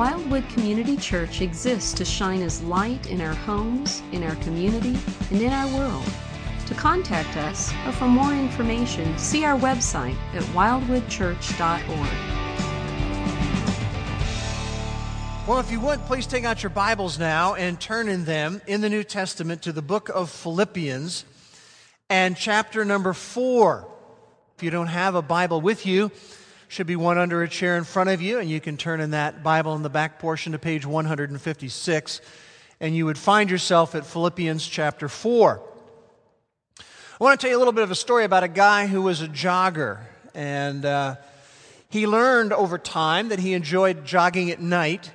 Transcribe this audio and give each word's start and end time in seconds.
Wildwood 0.00 0.48
Community 0.48 0.96
Church 0.96 1.42
exists 1.42 1.92
to 1.92 2.06
shine 2.06 2.40
as 2.40 2.62
light 2.62 3.10
in 3.10 3.20
our 3.20 3.34
homes, 3.34 4.00
in 4.12 4.22
our 4.22 4.34
community, 4.36 4.98
and 5.30 5.42
in 5.42 5.52
our 5.52 5.68
world. 5.76 6.10
To 6.68 6.74
contact 6.74 7.36
us 7.36 7.70
or 7.84 7.92
for 7.92 8.06
more 8.06 8.32
information, 8.32 9.18
see 9.18 9.44
our 9.44 9.58
website 9.58 10.16
at 10.32 10.42
wildwoodchurch.org. 10.54 11.86
Well, 15.46 15.60
if 15.60 15.70
you 15.70 15.80
would, 15.80 16.00
please 16.06 16.26
take 16.26 16.44
out 16.44 16.62
your 16.62 16.70
Bibles 16.70 17.18
now 17.18 17.54
and 17.54 17.78
turn 17.78 18.08
in 18.08 18.24
them 18.24 18.62
in 18.66 18.80
the 18.80 18.88
New 18.88 19.04
Testament 19.04 19.60
to 19.64 19.72
the 19.72 19.82
book 19.82 20.08
of 20.08 20.30
Philippians 20.30 21.26
and 22.08 22.38
chapter 22.38 22.86
number 22.86 23.12
four. 23.12 23.86
If 24.56 24.62
you 24.62 24.70
don't 24.70 24.86
have 24.86 25.14
a 25.14 25.20
Bible 25.20 25.60
with 25.60 25.84
you, 25.84 26.10
should 26.70 26.86
be 26.86 26.94
one 26.94 27.18
under 27.18 27.42
a 27.42 27.48
chair 27.48 27.76
in 27.76 27.82
front 27.82 28.10
of 28.10 28.22
you, 28.22 28.38
and 28.38 28.48
you 28.48 28.60
can 28.60 28.76
turn 28.76 29.00
in 29.00 29.10
that 29.10 29.42
Bible 29.42 29.74
in 29.74 29.82
the 29.82 29.90
back 29.90 30.20
portion 30.20 30.52
to 30.52 30.58
page 30.58 30.86
156, 30.86 32.20
and 32.78 32.94
you 32.94 33.06
would 33.06 33.18
find 33.18 33.50
yourself 33.50 33.96
at 33.96 34.06
Philippians 34.06 34.64
chapter 34.64 35.08
4. 35.08 35.60
I 36.78 36.84
want 37.18 37.40
to 37.40 37.44
tell 37.44 37.50
you 37.50 37.56
a 37.56 37.58
little 37.58 37.72
bit 37.72 37.82
of 37.82 37.90
a 37.90 37.96
story 37.96 38.22
about 38.22 38.44
a 38.44 38.48
guy 38.48 38.86
who 38.86 39.02
was 39.02 39.20
a 39.20 39.26
jogger, 39.26 39.98
and 40.32 40.84
uh, 40.84 41.16
he 41.88 42.06
learned 42.06 42.52
over 42.52 42.78
time 42.78 43.30
that 43.30 43.40
he 43.40 43.52
enjoyed 43.52 44.04
jogging 44.04 44.52
at 44.52 44.60
night, 44.60 45.10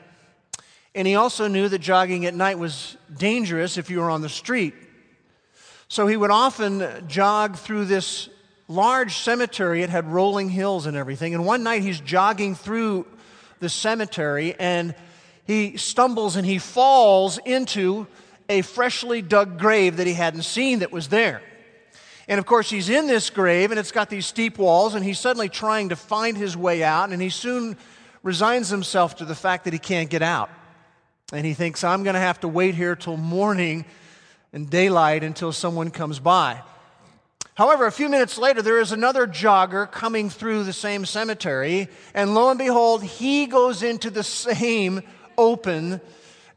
and 0.94 1.08
he 1.08 1.16
also 1.16 1.48
knew 1.48 1.70
that 1.70 1.80
jogging 1.80 2.26
at 2.26 2.34
night 2.34 2.60
was 2.60 2.98
dangerous 3.18 3.78
if 3.78 3.90
you 3.90 4.02
were 4.02 4.10
on 4.10 4.22
the 4.22 4.28
street. 4.28 4.74
So 5.88 6.06
he 6.06 6.18
would 6.18 6.32
often 6.32 7.08
jog 7.08 7.56
through 7.56 7.86
this 7.86 8.28
large 8.68 9.18
cemetery. 9.18 9.84
It 9.84 9.90
had 9.90 10.08
rolling 10.08 10.50
hills 10.50 10.86
and 10.86 10.98
everything. 10.98 11.34
And 11.34 11.46
one 11.46 11.64
night 11.64 11.82
he's 11.82 12.00
jogging 12.00 12.56
through 12.56 13.06
the 13.60 13.70
cemetery 13.70 14.56
and 14.60 14.96
he 15.46 15.78
stumbles 15.78 16.36
and 16.36 16.46
he 16.46 16.58
falls 16.58 17.38
into 17.46 18.08
a 18.50 18.62
freshly 18.62 19.22
dug 19.22 19.60
grave 19.60 19.98
that 19.98 20.08
he 20.08 20.14
hadn't 20.14 20.44
seen 20.44 20.80
that 20.80 20.92
was 20.92 21.08
there. 21.08 21.42
And 22.28 22.40
of 22.40 22.46
course, 22.46 22.70
he's 22.70 22.90
in 22.90 23.08
this 23.08 23.30
grave 23.30 23.72
and 23.72 23.80
it's 23.80 23.92
got 23.92 24.10
these 24.10 24.26
steep 24.26 24.58
walls, 24.58 24.96
and 24.96 25.06
he's 25.06 25.20
suddenly 25.20 25.50
trying 25.50 25.90
to 25.90 25.96
find 25.96 26.36
his 26.36 26.58
way 26.58 26.84
out, 26.84 27.12
and 27.12 27.22
he 27.22 27.30
soon 27.30 27.78
resigns 28.24 28.70
himself 28.70 29.18
to 29.18 29.26
the 29.26 29.36
fact 29.36 29.66
that 29.66 29.74
he 29.74 29.80
can't 29.80 30.10
get 30.10 30.24
out. 30.24 30.50
And 31.32 31.46
he 31.46 31.54
thinks, 31.54 31.84
I'm 31.84 32.04
going 32.04 32.16
to 32.16 32.20
have 32.20 32.40
to 32.42 32.48
wait 32.48 32.76
here 32.76 32.96
till 32.96 33.18
morning 33.18 33.86
and 34.54 34.70
daylight 34.70 35.24
until 35.24 35.52
someone 35.52 35.92
comes 35.92 36.20
by. 36.20 36.62
However, 37.56 37.86
a 37.86 37.92
few 37.92 38.10
minutes 38.10 38.38
later, 38.38 38.62
there 38.62 38.82
is 38.82 38.92
another 38.92 39.26
jogger 39.26 39.90
coming 39.90 40.30
through 40.30 40.66
the 40.66 40.74
same 40.74 41.06
cemetery, 41.06 41.88
and 42.14 42.36
lo 42.36 42.50
and 42.50 42.60
behold, 42.60 43.02
he 43.02 43.46
goes 43.46 43.82
into 43.82 44.10
the 44.10 44.24
same 44.24 45.02
open 45.38 46.02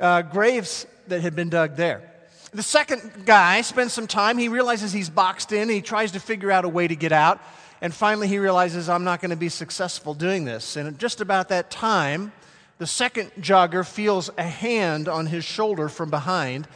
uh, 0.00 0.22
graves 0.22 0.86
that 1.06 1.20
had 1.20 1.36
been 1.36 1.50
dug 1.50 1.76
there. 1.76 2.12
The 2.52 2.64
second 2.64 3.26
guy 3.26 3.60
spends 3.60 3.92
some 3.92 4.08
time. 4.08 4.38
He 4.38 4.48
realizes 4.48 4.92
he's 4.92 5.08
boxed 5.08 5.52
in. 5.52 5.69
He 5.69 5.82
tries 5.82 6.12
to 6.12 6.20
figure 6.20 6.50
out 6.50 6.64
a 6.64 6.69
way 6.69 6.88
to 6.88 6.96
get 6.96 7.12
out. 7.12 7.41
And 7.80 7.94
finally, 7.94 8.26
he 8.26 8.38
realizes, 8.38 8.88
I'm 8.88 9.04
not 9.04 9.20
going 9.20 9.30
to 9.30 9.36
be 9.36 9.50
successful 9.50 10.14
doing 10.14 10.44
this. 10.44 10.74
And 10.74 10.98
just 10.98 11.20
about 11.20 11.50
that 11.50 11.70
time, 11.70 12.32
the 12.78 12.86
second 12.88 13.30
jogger 13.38 13.86
feels 13.86 14.30
a 14.36 14.42
hand 14.42 15.06
on 15.08 15.26
his 15.26 15.44
shoulder 15.44 15.88
from 15.88 16.10
behind. 16.10 16.66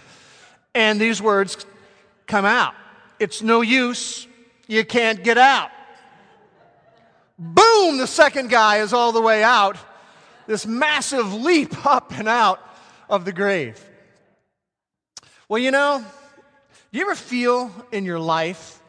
And 0.74 1.00
these 1.00 1.20
words 1.20 1.66
come 2.28 2.44
out 2.44 2.74
it's 3.22 3.40
no 3.40 3.60
use. 3.60 4.26
You 4.66 4.84
can't 4.84 5.22
get 5.22 5.38
out. 5.38 5.70
Boom, 7.38 7.98
the 7.98 8.06
second 8.06 8.50
guy 8.50 8.78
is 8.78 8.92
all 8.92 9.12
the 9.12 9.20
way 9.20 9.42
out. 9.44 9.76
This 10.46 10.66
massive 10.66 11.32
leap 11.32 11.86
up 11.86 12.12
and 12.18 12.28
out 12.28 12.60
of 13.08 13.24
the 13.24 13.32
grave. 13.32 13.82
Well, 15.48 15.60
you 15.60 15.70
know, 15.70 16.04
do 16.92 16.98
you 16.98 17.04
ever 17.04 17.14
feel 17.14 17.70
in 17.92 18.04
your 18.04 18.18
life 18.18 18.80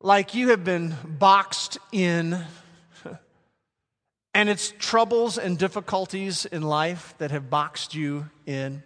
like 0.00 0.34
you 0.34 0.50
have 0.50 0.62
been 0.62 0.94
boxed 1.04 1.78
in 1.90 2.38
and 4.34 4.48
it's 4.48 4.72
troubles 4.78 5.38
and 5.38 5.58
difficulties 5.58 6.44
in 6.44 6.62
life 6.62 7.14
that 7.18 7.32
have 7.32 7.50
boxed 7.50 7.94
you 7.94 8.30
in? 8.46 8.82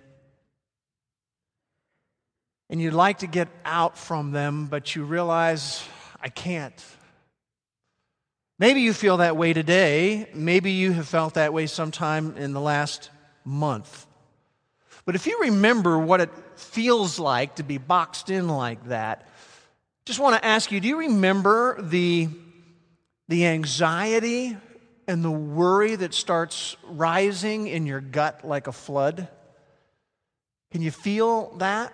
And 2.73 2.81
you'd 2.81 2.95
like 2.95 3.19
to 3.19 3.27
get 3.27 3.49
out 3.67 3.99
from 3.99 4.33
them, 4.33 4.65
but 4.65 4.97
you 4.97 5.05
realize, 5.05 5.87
I 6.23 6.31
can't. 6.31 6.83
Maybe 8.59 8.81
you 8.81 8.95
feel 8.95 9.19
that 9.19 9.37
way 9.37 9.53
today. 9.53 10.27
Maybe 10.33 10.73
you 10.73 10.93
have 10.93 11.07
felt 11.07 11.35
that 11.35 11.53
way 11.53 11.67
sometime 11.67 12.35
in 12.39 12.55
the 12.55 12.63
last 12.63 13.11
month. 13.45 14.07
But 15.05 15.17
if 15.17 15.27
you 15.27 15.41
remember 15.43 15.99
what 15.99 16.23
it 16.23 16.31
feels 16.57 17.19
like 17.19 17.57
to 17.57 17.63
be 17.63 17.77
boxed 17.77 18.31
in 18.31 18.49
like 18.49 18.83
that, 18.87 19.29
just 20.07 20.19
want 20.19 20.37
to 20.37 20.45
ask 20.45 20.73
you 20.73 20.81
do 20.81 20.89
you 20.89 21.01
remember 21.01 21.81
the, 21.83 22.31
the 23.29 23.49
anxiety 23.49 24.57
and 25.07 25.23
the 25.23 25.31
worry 25.31 25.95
that 25.95 26.15
starts 26.15 26.79
rising 26.85 27.67
in 27.67 27.85
your 27.85 28.01
gut 28.01 28.47
like 28.47 28.67
a 28.67 28.73
flood? 28.73 29.29
Can 30.71 30.81
you 30.81 30.91
feel 30.91 31.55
that? 31.59 31.93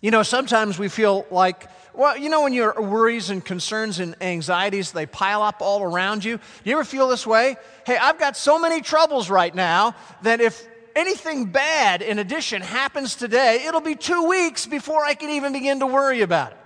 You 0.00 0.10
know, 0.10 0.22
sometimes 0.22 0.78
we 0.78 0.88
feel 0.88 1.26
like, 1.30 1.68
well, 1.92 2.16
you 2.16 2.30
know, 2.30 2.44
when 2.44 2.54
your 2.54 2.80
worries 2.80 3.28
and 3.28 3.44
concerns 3.44 3.98
and 3.98 4.16
anxieties, 4.22 4.92
they 4.92 5.04
pile 5.04 5.42
up 5.42 5.60
all 5.60 5.82
around 5.82 6.24
you. 6.24 6.38
Do 6.38 6.42
you 6.64 6.72
ever 6.72 6.84
feel 6.84 7.08
this 7.08 7.26
way? 7.26 7.56
Hey, 7.84 7.98
I've 7.98 8.18
got 8.18 8.36
so 8.36 8.58
many 8.58 8.80
troubles 8.80 9.28
right 9.28 9.54
now 9.54 9.94
that 10.22 10.40
if 10.40 10.66
anything 10.96 11.46
bad 11.46 12.00
in 12.00 12.18
addition 12.18 12.62
happens 12.62 13.14
today, 13.14 13.64
it'll 13.66 13.82
be 13.82 13.94
two 13.94 14.24
weeks 14.24 14.66
before 14.66 15.04
I 15.04 15.14
can 15.14 15.30
even 15.30 15.52
begin 15.52 15.80
to 15.80 15.86
worry 15.86 16.22
about 16.22 16.52
it. 16.52 16.58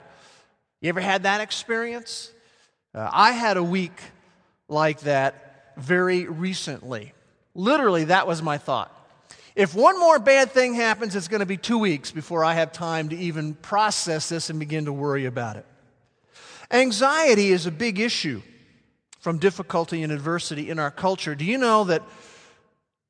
You 0.81 0.91
ever 0.91 1.01
had 1.01 1.25
that 1.25 1.41
experience? 1.41 2.31
Uh, 2.95 3.09
I 3.13 3.33
had 3.33 3.57
a 3.57 3.65
week 3.65 4.01
like 4.69 5.01
that 5.01 5.73
very 5.77 6.27
recently. 6.27 7.13
Literally, 7.55 8.05
that 8.05 8.27
was 8.29 8.43
my 8.43 8.59
thought. 8.59 8.93
If 9.55 9.75
one 9.75 10.01
more 10.01 10.19
bad 10.19 10.51
thing 10.51 10.75
happens, 10.75 11.15
it's 11.15 11.29
going 11.29 11.41
to 11.41 11.47
be 11.47 11.57
two 11.57 11.79
weeks 11.79 12.11
before 12.11 12.45
I 12.45 12.55
have 12.55 12.73
time 12.73 13.11
to 13.11 13.17
even 13.17 13.55
process 13.55 14.29
this 14.29 14.51
and 14.51 14.59
begin 14.59 14.87
to 14.87 14.93
worry 14.93 15.27
about 15.27 15.57
it. 15.57 15.67
Anxiety 16.71 17.51
is 17.51 17.67
a 17.67 17.71
big 17.71 18.01
issue 18.01 18.43
from 19.21 19.39
difficulty 19.39 20.03
and 20.03 20.13
adversity 20.13 20.71
in 20.71 20.79
our 20.81 20.91
culture. 20.91 21.37
Do 21.37 21.45
you 21.45 21.57
know 21.57 21.85
that 21.85 22.03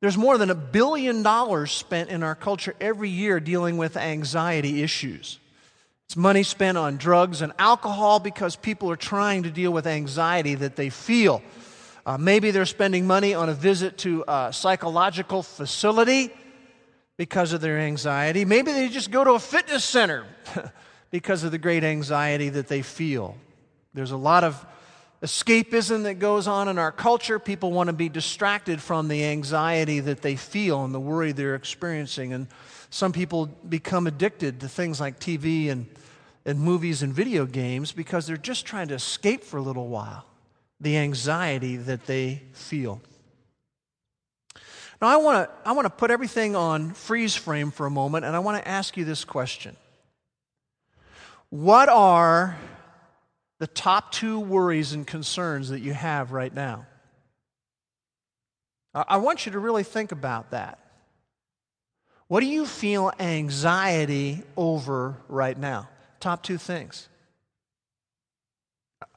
there's 0.00 0.18
more 0.18 0.36
than 0.36 0.50
a 0.50 0.54
billion 0.54 1.22
dollars 1.22 1.72
spent 1.72 2.10
in 2.10 2.22
our 2.22 2.34
culture 2.34 2.74
every 2.78 3.08
year 3.08 3.40
dealing 3.40 3.78
with 3.78 3.96
anxiety 3.96 4.82
issues? 4.82 5.38
It's 6.06 6.16
money 6.16 6.42
spent 6.42 6.76
on 6.76 6.98
drugs 6.98 7.40
and 7.40 7.54
alcohol 7.58 8.20
because 8.20 8.54
people 8.54 8.90
are 8.90 8.96
trying 8.96 9.44
to 9.44 9.50
deal 9.50 9.72
with 9.72 9.86
anxiety 9.86 10.54
that 10.56 10.76
they 10.76 10.90
feel. 10.90 11.42
Uh, 12.06 12.18
maybe 12.18 12.50
they're 12.50 12.66
spending 12.66 13.06
money 13.06 13.32
on 13.32 13.48
a 13.48 13.54
visit 13.54 13.96
to 13.96 14.24
a 14.28 14.52
psychological 14.52 15.42
facility 15.42 16.30
because 17.16 17.52
of 17.52 17.62
their 17.62 17.78
anxiety. 17.78 18.44
Maybe 18.44 18.72
they 18.72 18.88
just 18.88 19.10
go 19.10 19.24
to 19.24 19.32
a 19.32 19.38
fitness 19.38 19.84
center 19.84 20.26
because 21.10 21.44
of 21.44 21.50
the 21.50 21.58
great 21.58 21.82
anxiety 21.82 22.50
that 22.50 22.68
they 22.68 22.82
feel. 22.82 23.36
There's 23.94 24.10
a 24.10 24.18
lot 24.18 24.44
of 24.44 24.66
escapism 25.22 26.02
that 26.02 26.18
goes 26.18 26.46
on 26.46 26.68
in 26.68 26.78
our 26.78 26.92
culture. 26.92 27.38
People 27.38 27.72
want 27.72 27.86
to 27.86 27.94
be 27.94 28.10
distracted 28.10 28.82
from 28.82 29.08
the 29.08 29.24
anxiety 29.24 30.00
that 30.00 30.20
they 30.20 30.36
feel 30.36 30.84
and 30.84 30.92
the 30.92 31.00
worry 31.00 31.32
they're 31.32 31.54
experiencing. 31.54 32.34
And 32.34 32.48
some 32.90 33.12
people 33.12 33.46
become 33.46 34.06
addicted 34.06 34.60
to 34.60 34.68
things 34.68 35.00
like 35.00 35.18
TV 35.18 35.70
and, 35.70 35.86
and 36.44 36.60
movies 36.60 37.02
and 37.02 37.14
video 37.14 37.46
games 37.46 37.92
because 37.92 38.26
they're 38.26 38.36
just 38.36 38.66
trying 38.66 38.88
to 38.88 38.94
escape 38.94 39.42
for 39.42 39.56
a 39.56 39.62
little 39.62 39.88
while 39.88 40.26
the 40.80 40.96
anxiety 40.96 41.76
that 41.76 42.06
they 42.06 42.42
feel. 42.52 43.00
Now, 45.00 45.08
I 45.08 45.16
want 45.16 45.48
to 45.48 45.68
I 45.68 45.72
want 45.72 45.86
to 45.86 45.90
put 45.90 46.10
everything 46.10 46.56
on 46.56 46.92
freeze 46.92 47.34
frame 47.34 47.70
for 47.70 47.86
a 47.86 47.90
moment, 47.90 48.24
and 48.24 48.34
I 48.34 48.38
want 48.38 48.62
to 48.62 48.68
ask 48.68 48.96
you 48.96 49.04
this 49.04 49.24
question 49.24 49.76
What 51.50 51.88
are 51.88 52.56
the 53.58 53.66
top 53.66 54.12
two 54.12 54.40
worries 54.40 54.92
and 54.92 55.06
concerns 55.06 55.68
that 55.68 55.80
you 55.80 55.92
have 55.92 56.32
right 56.32 56.52
now? 56.52 56.86
I 58.94 59.16
want 59.16 59.44
you 59.44 59.52
to 59.52 59.58
really 59.58 59.82
think 59.82 60.12
about 60.12 60.52
that. 60.52 60.78
What 62.28 62.40
do 62.40 62.46
you 62.46 62.64
feel 62.64 63.12
anxiety 63.18 64.42
over 64.56 65.16
right 65.28 65.58
now? 65.58 65.88
Top 66.20 66.42
two 66.42 66.58
things. 66.58 67.08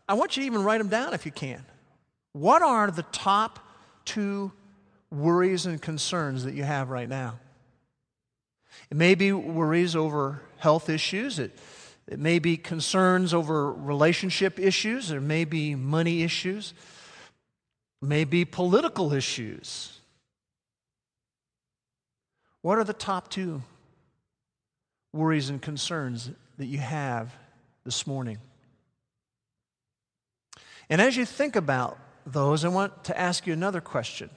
I 0.08 0.14
want 0.14 0.38
you 0.38 0.44
to 0.44 0.48
even 0.48 0.64
write 0.64 0.78
them 0.78 0.90
down 0.90 1.14
if 1.14 1.26
you 1.26 1.32
can. 1.32 1.66
What 2.34 2.62
are 2.62 2.90
the 2.92 3.04
top 3.04 3.60
two 4.06 4.52
worries 5.12 5.66
and 5.66 5.82
concerns 5.82 6.44
that 6.44 6.54
you 6.54 6.64
have 6.64 6.90
right 6.90 7.10
now? 7.10 7.40
It 8.90 8.98
may 8.98 9.16
be 9.16 9.32
worries 9.32 9.96
over 9.96 10.42
health 10.58 10.90
issues. 10.90 11.40
It, 11.40 11.58
it 12.08 12.20
may 12.20 12.40
be 12.40 12.56
concerns 12.56 13.34
over 13.34 13.72
relationship 13.72 14.60
issues. 14.60 15.10
There 15.10 15.20
may 15.20 15.46
be 15.46 15.76
money 15.76 16.24
issues. 16.24 16.74
May 18.02 18.24
be 18.24 18.46
political 18.46 19.14
issues. 19.14 20.00
What 22.62 22.78
are 22.78 22.84
the 22.84 22.94
top 22.94 23.30
two 23.30 23.62
worries 25.14 25.50
and 25.50 25.62
concerns 25.62 26.30
that 26.58 26.66
you 26.68 26.78
have 26.78 27.34
this 27.84 28.06
morning? 28.06 28.38
And 30.90 31.02
as 31.02 31.18
you 31.18 31.26
think 31.26 31.56
about 31.56 31.98
those, 32.26 32.64
I 32.64 32.70
want 32.70 33.06
to 33.06 33.18
ask 33.18 33.46
you 33.46 33.54
another 33.54 33.82
question. 33.82 34.30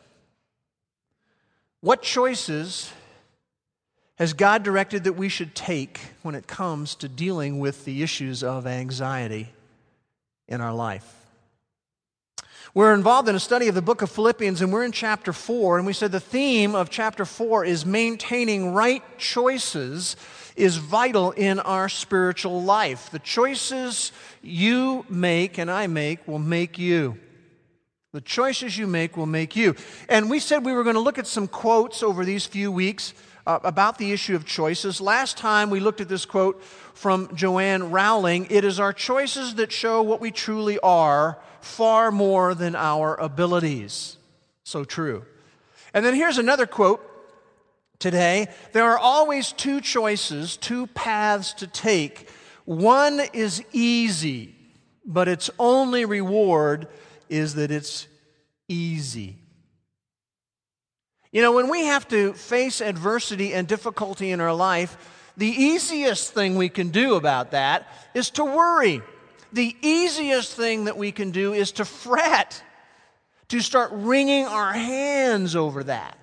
What 1.81 2.03
choices 2.03 2.93
has 4.17 4.33
God 4.33 4.63
directed 4.63 5.05
that 5.05 5.15
we 5.15 5.29
should 5.29 5.55
take 5.55 5.99
when 6.23 6.35
it 6.35 6.47
comes 6.47 6.95
to 6.97 7.09
dealing 7.09 7.59
with 7.59 7.85
the 7.85 8.03
issues 8.03 8.43
of 8.43 8.67
anxiety 8.67 9.53
in 10.47 10.61
our 10.61 10.75
life? 10.75 11.20
We're 12.73 12.95
involved 12.95 13.29
in 13.29 13.35
a 13.35 13.41
study 13.41 13.67
of 13.67 13.75
the 13.75 13.83
book 13.83 14.01
of 14.01 14.13
Philippians, 14.13 14.63
and 14.63 14.73
we're 14.73 14.85
in 14.85 14.93
chapter 14.93 15.33
4. 15.33 15.79
And 15.79 15.87
we 15.87 15.93
said 15.93 16.13
the 16.13 16.21
theme 16.21 16.77
of 16.77 16.89
chapter 16.89 17.25
4 17.25 17.65
is 17.65 17.85
maintaining 17.85 18.73
right 18.73 19.03
choices 19.19 20.15
is 20.55 20.77
vital 20.77 21.33
in 21.33 21.59
our 21.59 21.89
spiritual 21.89 22.63
life. 22.63 23.11
The 23.11 23.19
choices 23.19 24.13
you 24.41 25.05
make 25.09 25.59
and 25.59 25.69
I 25.69 25.89
make 25.89 26.29
will 26.29 26.39
make 26.39 26.79
you. 26.79 27.19
The 28.13 28.21
choices 28.21 28.79
you 28.79 28.87
make 28.87 29.17
will 29.17 29.27
make 29.27 29.57
you. 29.57 29.75
And 30.09 30.31
we 30.31 30.39
said 30.39 30.65
we 30.65 30.73
were 30.73 30.85
going 30.85 30.95
to 30.95 31.01
look 31.01 31.19
at 31.19 31.27
some 31.27 31.49
quotes 31.49 32.05
over 32.05 32.25
these 32.25 32.47
few 32.47 32.71
weeks 32.71 33.15
uh, 33.49 33.59
about 33.65 33.99
the 33.99 34.13
issue 34.13 34.37
of 34.37 34.45
choices. 34.45 35.01
Last 35.01 35.37
time 35.37 35.71
we 35.71 35.81
looked 35.81 36.01
at 36.01 36.09
this 36.09 36.25
quote 36.25 36.63
from 36.63 37.35
Joanne 37.35 37.91
Rowling 37.91 38.47
It 38.49 38.65
is 38.65 38.79
our 38.79 38.93
choices 38.93 39.57
that 39.57 39.73
show 39.73 40.03
what 40.03 40.21
we 40.21 40.31
truly 40.31 40.79
are 40.81 41.39
far 41.65 42.11
more 42.11 42.55
than 42.55 42.75
our 42.75 43.15
abilities. 43.17 44.17
So 44.65 44.85
true. 44.85 45.25
And 45.93 46.05
then 46.05 46.15
here's 46.15 46.39
another 46.39 46.67
quote 46.67 47.07
today 47.99 48.49
there 48.73 48.85
are 48.85 48.99
always 48.99 49.53
two 49.53 49.81
choices, 49.81 50.57
two 50.57 50.87
paths 50.89 51.53
to 51.55 51.67
take. 51.67 52.29
One 52.65 53.21
is 53.33 53.65
easy, 53.73 54.55
but 55.05 55.29
its 55.29 55.51
only 55.59 56.05
reward 56.05 56.89
is 57.29 57.55
that 57.55 57.71
it's 57.71 58.07
easy. 58.69 59.37
You 61.33 61.43
know, 61.43 61.53
when 61.53 61.71
we 61.71 61.87
have 61.87 62.09
to 62.09 62.33
face 62.35 62.81
adversity 62.81 63.55
and 63.55 63.67
difficulty 63.67 64.31
in 64.31 64.41
our 64.41 64.55
life, 64.55 64.97
the 65.37 65.47
easiest 65.47 66.33
thing 66.33 66.57
we 66.57 66.69
can 66.69 66.91
do 66.91 67.15
about 67.15 67.53
that 67.53 67.89
is 68.15 68.31
to 68.31 68.45
worry. 68.45 69.01
The 69.53 69.77
easiest 69.83 70.55
thing 70.55 70.85
that 70.85 70.97
we 70.97 71.13
can 71.13 71.31
do 71.31 71.53
is 71.53 71.73
to 71.73 71.85
fret, 71.85 72.63
to 73.49 73.61
start 73.61 73.91
wringing 73.93 74.47
our 74.47 74.73
hands 74.73 75.57
over 75.57 75.85
that. 75.85 76.17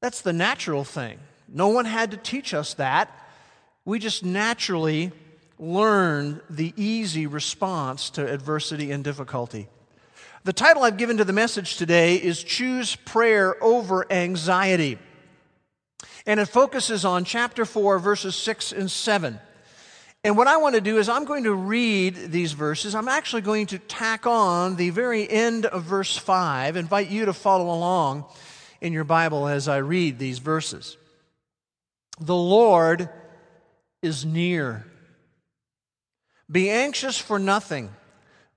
That's 0.00 0.20
the 0.20 0.32
natural 0.32 0.84
thing. 0.84 1.18
No 1.48 1.68
one 1.68 1.86
had 1.86 2.10
to 2.12 2.16
teach 2.16 2.54
us 2.54 2.74
that. 2.74 3.10
We 3.84 3.98
just 3.98 4.24
naturally 4.24 5.12
learned 5.58 6.40
the 6.50 6.72
easy 6.76 7.26
response 7.26 8.10
to 8.10 8.30
adversity 8.30 8.90
and 8.90 9.02
difficulty. 9.02 9.68
The 10.44 10.52
title 10.52 10.82
I've 10.82 10.98
given 10.98 11.16
to 11.16 11.24
the 11.24 11.32
message 11.32 11.76
today 11.76 12.16
is 12.16 12.42
Choose 12.42 12.96
Prayer 12.96 13.56
Over 13.62 14.10
Anxiety. 14.12 14.98
And 16.26 16.38
it 16.38 16.46
focuses 16.46 17.04
on 17.04 17.24
chapter 17.24 17.64
4, 17.64 17.98
verses 17.98 18.34
6 18.36 18.72
and 18.72 18.90
7. 18.90 19.40
And 20.24 20.36
what 20.36 20.48
I 20.48 20.56
want 20.56 20.74
to 20.74 20.80
do 20.80 20.98
is 20.98 21.08
I'm 21.08 21.26
going 21.26 21.44
to 21.44 21.54
read 21.54 22.16
these 22.32 22.52
verses. 22.52 22.94
I'm 22.94 23.08
actually 23.08 23.42
going 23.42 23.66
to 23.66 23.78
tack 23.78 24.26
on 24.26 24.76
the 24.76 24.90
very 24.90 25.30
end 25.30 25.66
of 25.66 25.84
verse 25.84 26.16
5, 26.16 26.76
invite 26.76 27.10
you 27.10 27.26
to 27.26 27.32
follow 27.32 27.66
along 27.66 28.24
in 28.80 28.92
your 28.92 29.04
Bible 29.04 29.46
as 29.46 29.68
I 29.68 29.76
read 29.76 30.18
these 30.18 30.38
verses. 30.38 30.96
The 32.18 32.34
Lord 32.34 33.10
is 34.02 34.24
near. 34.24 34.86
Be 36.50 36.70
anxious 36.70 37.18
for 37.18 37.38
nothing 37.38 37.90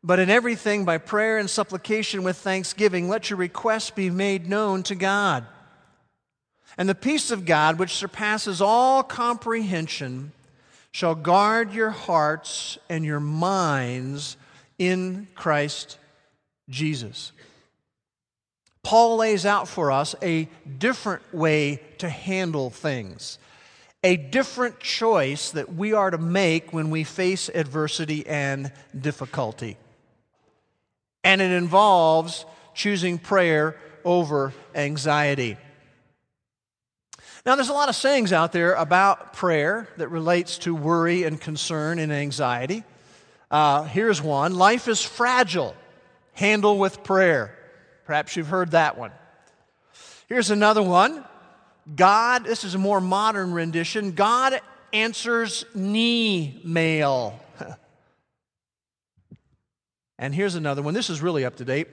but 0.08 0.20
in 0.20 0.30
everything, 0.30 0.86
by 0.86 1.00
prayer 1.00 1.38
and 1.38 1.50
supplication 1.50 2.24
with 2.24 2.38
thanksgiving, 2.38 3.10
let 3.10 3.30
your 3.30 3.38
requests 3.38 3.90
be 3.90 4.10
made 4.10 4.48
known 4.48 4.84
to 4.84 4.96
God. 4.96 5.46
And 6.78 6.88
the 6.88 6.96
peace 6.96 7.30
of 7.30 7.46
God, 7.46 7.78
which 7.78 7.94
surpasses 7.94 8.62
all 8.62 9.04
comprehension, 9.04 10.32
shall 10.98 11.14
guard 11.14 11.76
your 11.76 11.92
hearts 11.92 12.80
and 12.90 13.06
your 13.06 13.20
minds 13.20 14.36
in 14.80 15.28
Christ 15.36 16.00
Jesus. 16.70 17.32
Paul 18.82 19.18
lays 19.18 19.46
out 19.46 19.68
for 19.68 19.92
us 19.92 20.16
a 20.24 20.50
different 20.80 21.22
way 21.32 21.84
to 22.00 22.10
handle 22.10 22.72
things, 22.72 23.38
a 24.04 24.18
different 24.18 24.80
choice 24.80 25.52
that 25.52 25.72
we 25.72 25.94
are 25.94 26.10
to 26.10 26.18
make 26.18 26.74
when 26.74 26.90
we 26.90 27.04
face 27.04 27.48
adversity 27.48 28.26
and 28.26 28.72
difficulty 29.00 29.78
and 31.24 31.42
it 31.42 31.52
involves 31.52 32.46
choosing 32.74 33.20
prayer 33.20 33.76
over 34.06 34.54
anxiety. 34.74 35.58
Now, 37.48 37.56
there's 37.56 37.70
a 37.70 37.74
lot 37.74 37.88
of 37.88 37.96
sayings 37.96 38.34
out 38.34 38.52
there 38.52 38.74
about 38.74 39.32
prayer 39.32 39.88
that 39.96 40.10
relates 40.10 40.58
to 40.60 40.76
worry 40.76 41.24
and 41.24 41.40
concern 41.40 41.98
and 41.98 42.12
anxiety. 42.12 42.84
Uh, 43.50 43.84
here's 43.84 44.22
one 44.22 44.58
Life 44.58 44.90
is 44.90 45.02
fragile, 45.02 45.74
handle 46.34 46.78
with 46.78 47.06
prayer. 47.06 47.58
Perhaps 48.04 48.36
you've 48.36 48.50
heard 48.50 48.72
that 48.72 48.98
one. 48.98 49.12
Here's 50.28 50.52
another 50.52 50.84
one 50.84 51.24
God, 51.96 52.44
this 52.44 52.66
is 52.66 52.76
a 52.76 52.78
more 52.78 53.00
modern 53.00 53.54
rendition 53.54 54.12
God 54.12 54.60
answers 54.92 55.64
knee 55.74 56.60
mail. 56.66 57.40
And 60.20 60.34
here's 60.34 60.56
another 60.56 60.82
one. 60.82 60.96
This 60.96 61.12
is 61.12 61.22
really 61.22 61.46
up 61.46 61.58
to 61.58 61.64
date. 61.64 61.88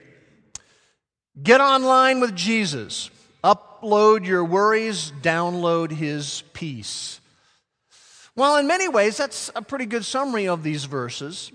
Get 1.43 1.61
online 1.61 2.19
with 2.19 2.35
Jesus. 2.35 3.11
Upload 3.85 4.25
your 4.25 4.43
worries, 4.43 5.13
download 5.21 5.91
his 5.91 6.41
peace. 6.53 7.21
Well, 8.35 8.57
in 8.57 8.65
many 8.65 8.87
ways, 8.87 9.15
that's 9.15 9.51
a 9.55 9.61
pretty 9.61 9.85
good 9.85 10.03
summary 10.03 10.47
of 10.47 10.63
these 10.63 10.85
verses. 10.85 11.51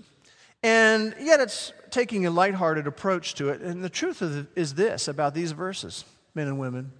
And 0.63 1.13
yet, 1.19 1.41
it's 1.41 1.73
taking 1.89 2.25
a 2.25 2.31
lighthearted 2.31 2.87
approach 2.87 3.35
to 3.35 3.49
it. 3.49 3.59
And 3.59 3.83
the 3.83 3.89
truth 3.89 4.21
is 4.55 4.75
this 4.75 5.09
about 5.09 5.33
these 5.33 5.51
verses, 5.51 6.05
men 6.33 6.47
and 6.47 6.57
women. 6.57 6.93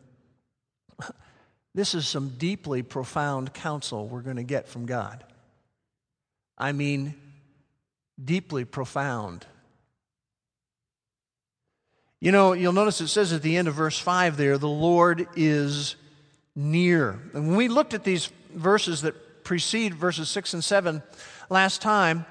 This 1.74 1.96
is 1.96 2.06
some 2.06 2.34
deeply 2.38 2.84
profound 2.84 3.54
counsel 3.54 4.06
we're 4.06 4.24
going 4.24 4.36
to 4.36 4.44
get 4.44 4.68
from 4.68 4.86
God. 4.86 5.24
I 6.58 6.74
mean, 6.74 7.16
deeply 8.22 8.66
profound. 8.66 9.46
You 12.24 12.32
know, 12.32 12.54
you'll 12.54 12.72
notice 12.72 13.02
it 13.02 13.08
says 13.08 13.34
at 13.34 13.42
the 13.42 13.58
end 13.58 13.68
of 13.68 13.74
verse 13.74 13.98
5 13.98 14.38
there, 14.38 14.60
the 14.60 14.68
Lord 14.68 15.28
is 15.36 15.96
near. 16.56 17.20
And 17.34 17.48
when 17.48 17.56
we 17.56 17.68
looked 17.68 17.96
at 17.96 18.04
these 18.04 18.30
verses 18.54 19.02
that 19.02 19.44
precede 19.44 19.96
verses 19.96 20.30
6 20.30 20.54
and 20.54 20.64
7 20.64 21.02
last 21.50 21.82
time, 21.82 22.28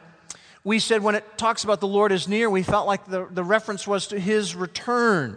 we 0.63 0.79
said 0.79 1.03
when 1.03 1.17
it 1.17 1.37
talks 1.37 1.65
about 1.65 1.81
the 1.81 1.89
Lord 1.89 2.13
is 2.13 2.29
near, 2.29 2.49
we 2.49 2.63
felt 2.63 2.87
like 2.87 3.07
the, 3.07 3.27
the 3.33 3.43
reference 3.43 3.85
was 3.85 4.07
to 4.09 4.21
his 4.21 4.55
return, 4.55 5.37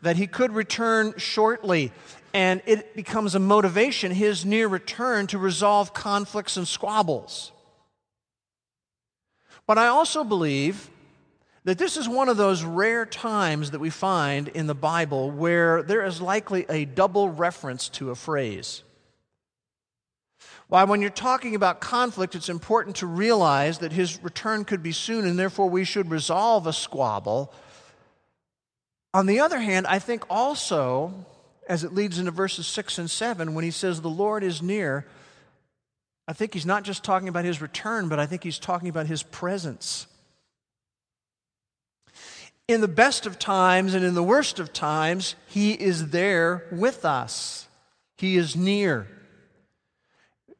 that 0.00 0.16
he 0.16 0.26
could 0.26 0.52
return 0.52 1.12
shortly. 1.18 1.92
And 2.32 2.62
it 2.64 2.96
becomes 2.96 3.34
a 3.34 3.38
motivation, 3.38 4.12
his 4.12 4.46
near 4.46 4.66
return, 4.66 5.26
to 5.26 5.36
resolve 5.36 5.92
conflicts 5.92 6.56
and 6.56 6.66
squabbles. 6.66 7.52
But 9.66 9.76
I 9.76 9.88
also 9.88 10.24
believe 10.24 10.88
that 11.64 11.78
this 11.78 11.96
is 11.96 12.08
one 12.08 12.28
of 12.28 12.36
those 12.36 12.64
rare 12.64 13.04
times 13.04 13.72
that 13.72 13.80
we 13.80 13.90
find 13.90 14.48
in 14.48 14.66
the 14.66 14.74
Bible 14.74 15.30
where 15.30 15.82
there 15.82 16.04
is 16.04 16.20
likely 16.20 16.64
a 16.68 16.86
double 16.86 17.28
reference 17.28 17.88
to 17.90 18.10
a 18.10 18.14
phrase. 18.14 18.82
Why, 20.68 20.84
when 20.84 21.00
you're 21.00 21.10
talking 21.10 21.54
about 21.54 21.80
conflict, 21.80 22.34
it's 22.34 22.48
important 22.48 22.96
to 22.96 23.06
realize 23.06 23.78
that 23.78 23.92
his 23.92 24.22
return 24.22 24.64
could 24.64 24.82
be 24.82 24.92
soon 24.92 25.26
and 25.26 25.38
therefore 25.38 25.68
we 25.68 25.84
should 25.84 26.10
resolve 26.10 26.66
a 26.66 26.72
squabble. 26.72 27.52
On 29.12 29.26
the 29.26 29.40
other 29.40 29.58
hand, 29.58 29.86
I 29.86 29.98
think 29.98 30.24
also, 30.30 31.12
as 31.68 31.84
it 31.84 31.92
leads 31.92 32.18
into 32.18 32.30
verses 32.30 32.66
6 32.68 32.98
and 32.98 33.10
7, 33.10 33.54
when 33.54 33.64
he 33.64 33.72
says, 33.72 34.00
The 34.00 34.08
Lord 34.08 34.44
is 34.44 34.62
near, 34.62 35.06
I 36.28 36.32
think 36.32 36.54
he's 36.54 36.64
not 36.64 36.84
just 36.84 37.02
talking 37.02 37.28
about 37.28 37.44
his 37.44 37.60
return, 37.60 38.08
but 38.08 38.20
I 38.20 38.26
think 38.26 38.44
he's 38.44 38.60
talking 38.60 38.88
about 38.88 39.06
his 39.08 39.24
presence 39.24 40.06
in 42.72 42.80
the 42.80 42.88
best 42.88 43.26
of 43.26 43.38
times 43.38 43.94
and 43.94 44.04
in 44.04 44.14
the 44.14 44.22
worst 44.22 44.58
of 44.58 44.72
times, 44.72 45.34
He 45.46 45.72
is 45.72 46.10
there 46.10 46.66
with 46.70 47.04
us. 47.04 47.66
He 48.18 48.36
is 48.36 48.54
near. 48.56 49.06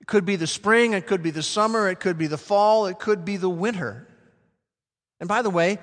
It 0.00 0.06
could 0.06 0.24
be 0.24 0.36
the 0.36 0.46
spring, 0.46 0.94
it 0.94 1.06
could 1.06 1.22
be 1.22 1.30
the 1.30 1.42
summer, 1.42 1.88
it 1.88 2.00
could 2.00 2.18
be 2.18 2.26
the 2.26 2.38
fall, 2.38 2.86
it 2.86 2.98
could 2.98 3.24
be 3.24 3.36
the 3.36 3.50
winter. 3.50 4.08
And 5.20 5.28
by 5.28 5.42
the 5.42 5.50
way, 5.50 5.78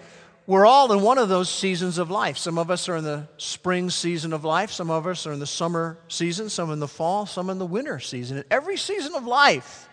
We're 0.48 0.66
all 0.66 0.94
in 0.94 1.02
one 1.02 1.18
of 1.18 1.28
those 1.28 1.50
seasons 1.50 1.98
of 1.98 2.10
life. 2.10 2.38
Some 2.38 2.58
of 2.58 2.72
us 2.72 2.88
are 2.88 2.96
in 2.96 3.04
the 3.04 3.28
spring 3.36 3.90
season 3.90 4.32
of 4.32 4.46
life, 4.46 4.72
some 4.72 4.90
of 4.90 5.06
us 5.06 5.28
are 5.28 5.34
in 5.34 5.40
the 5.40 5.46
summer 5.46 6.00
season, 6.08 6.50
some 6.50 6.72
in 6.72 6.80
the 6.80 6.88
fall, 6.88 7.26
some 7.26 7.50
in 7.50 7.60
the 7.60 7.66
winter 7.66 8.00
season. 8.00 8.38
In 8.38 8.46
every 8.50 8.78
season 8.78 9.14
of 9.14 9.26
life, 9.26 9.90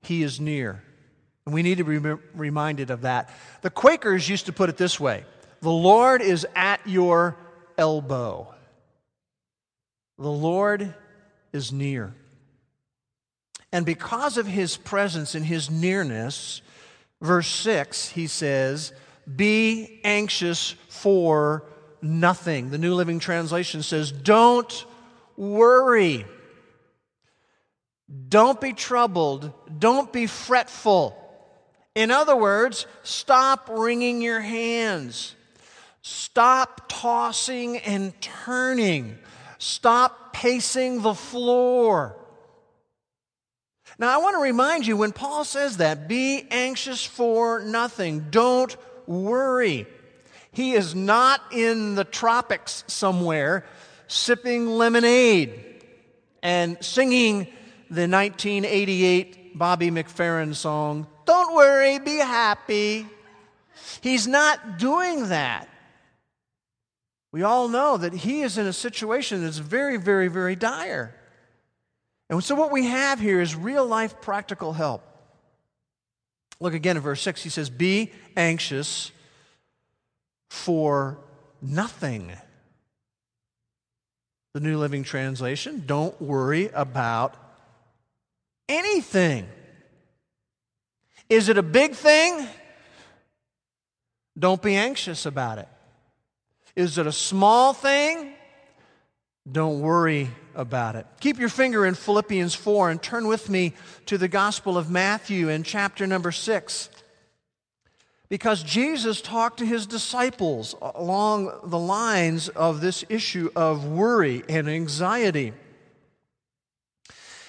He 0.00 0.22
is 0.22 0.40
near. 0.40 0.82
And 1.46 1.54
we 1.54 1.62
need 1.62 1.78
to 1.78 1.84
be 1.84 1.98
reminded 2.34 2.90
of 2.90 3.02
that. 3.02 3.30
The 3.62 3.70
Quakers 3.70 4.28
used 4.28 4.46
to 4.46 4.52
put 4.52 4.68
it 4.68 4.76
this 4.76 5.00
way 5.00 5.24
The 5.60 5.70
Lord 5.70 6.22
is 6.22 6.46
at 6.54 6.86
your 6.86 7.36
elbow. 7.78 8.54
The 10.18 10.30
Lord 10.30 10.94
is 11.52 11.72
near. 11.72 12.14
And 13.72 13.86
because 13.86 14.36
of 14.36 14.46
his 14.46 14.76
presence 14.76 15.34
and 15.34 15.46
his 15.46 15.70
nearness, 15.70 16.60
verse 17.22 17.48
6, 17.48 18.08
he 18.08 18.26
says, 18.26 18.92
Be 19.34 20.00
anxious 20.04 20.72
for 20.88 21.64
nothing. 22.02 22.70
The 22.70 22.78
New 22.78 22.94
Living 22.94 23.18
Translation 23.18 23.82
says, 23.82 24.12
Don't 24.12 24.84
worry. 25.36 26.26
Don't 28.28 28.60
be 28.60 28.72
troubled. 28.72 29.52
Don't 29.78 30.12
be 30.12 30.26
fretful. 30.26 31.16
In 31.94 32.10
other 32.10 32.36
words, 32.36 32.86
stop 33.02 33.68
wringing 33.68 34.22
your 34.22 34.40
hands. 34.40 35.34
Stop 36.02 36.82
tossing 36.88 37.78
and 37.78 38.18
turning. 38.20 39.18
Stop 39.58 40.32
pacing 40.32 41.02
the 41.02 41.14
floor. 41.14 42.16
Now, 43.98 44.14
I 44.14 44.22
want 44.22 44.36
to 44.36 44.40
remind 44.40 44.86
you 44.86 44.96
when 44.96 45.12
Paul 45.12 45.44
says 45.44 45.76
that, 45.76 46.08
be 46.08 46.46
anxious 46.50 47.04
for 47.04 47.60
nothing. 47.60 48.28
Don't 48.30 48.74
worry. 49.06 49.86
He 50.52 50.72
is 50.72 50.94
not 50.94 51.42
in 51.52 51.96
the 51.96 52.04
tropics 52.04 52.84
somewhere 52.86 53.66
sipping 54.06 54.66
lemonade 54.66 55.84
and 56.42 56.82
singing 56.82 57.46
the 57.90 58.08
1988 58.08 59.56
Bobby 59.58 59.90
McFerrin 59.90 60.54
song, 60.54 61.06
Don't 61.30 61.54
worry, 61.54 62.00
be 62.00 62.16
happy. 62.16 63.06
He's 64.00 64.26
not 64.26 64.78
doing 64.78 65.28
that. 65.28 65.68
We 67.30 67.44
all 67.44 67.68
know 67.68 67.96
that 67.98 68.12
he 68.12 68.42
is 68.42 68.58
in 68.58 68.66
a 68.66 68.72
situation 68.72 69.44
that's 69.44 69.58
very, 69.58 69.96
very, 69.96 70.26
very 70.26 70.56
dire. 70.56 71.14
And 72.28 72.42
so, 72.42 72.56
what 72.56 72.72
we 72.72 72.86
have 72.86 73.20
here 73.20 73.40
is 73.40 73.54
real 73.54 73.86
life 73.86 74.20
practical 74.20 74.72
help. 74.72 75.04
Look 76.58 76.74
again 76.74 76.96
at 76.96 77.04
verse 77.04 77.22
6. 77.22 77.44
He 77.44 77.48
says, 77.48 77.70
Be 77.70 78.10
anxious 78.36 79.12
for 80.48 81.16
nothing. 81.62 82.32
The 84.52 84.58
New 84.58 84.78
Living 84.78 85.04
Translation, 85.04 85.84
don't 85.86 86.20
worry 86.20 86.70
about 86.74 87.36
anything. 88.68 89.46
Is 91.30 91.48
it 91.48 91.56
a 91.56 91.62
big 91.62 91.94
thing? 91.94 92.44
Don't 94.36 94.60
be 94.60 94.74
anxious 94.74 95.26
about 95.26 95.58
it. 95.58 95.68
Is 96.74 96.98
it 96.98 97.06
a 97.06 97.12
small 97.12 97.72
thing? 97.72 98.32
Don't 99.50 99.80
worry 99.80 100.28
about 100.56 100.96
it. 100.96 101.06
Keep 101.20 101.38
your 101.38 101.48
finger 101.48 101.86
in 101.86 101.94
Philippians 101.94 102.56
4 102.56 102.90
and 102.90 103.00
turn 103.00 103.28
with 103.28 103.48
me 103.48 103.74
to 104.06 104.18
the 104.18 104.26
Gospel 104.26 104.76
of 104.76 104.90
Matthew 104.90 105.48
in 105.48 105.62
chapter 105.62 106.04
number 106.04 106.32
6. 106.32 106.90
Because 108.28 108.64
Jesus 108.64 109.20
talked 109.20 109.58
to 109.58 109.66
his 109.66 109.86
disciples 109.86 110.74
along 110.80 111.52
the 111.64 111.78
lines 111.78 112.48
of 112.48 112.80
this 112.80 113.04
issue 113.08 113.50
of 113.54 113.86
worry 113.86 114.42
and 114.48 114.68
anxiety. 114.68 115.52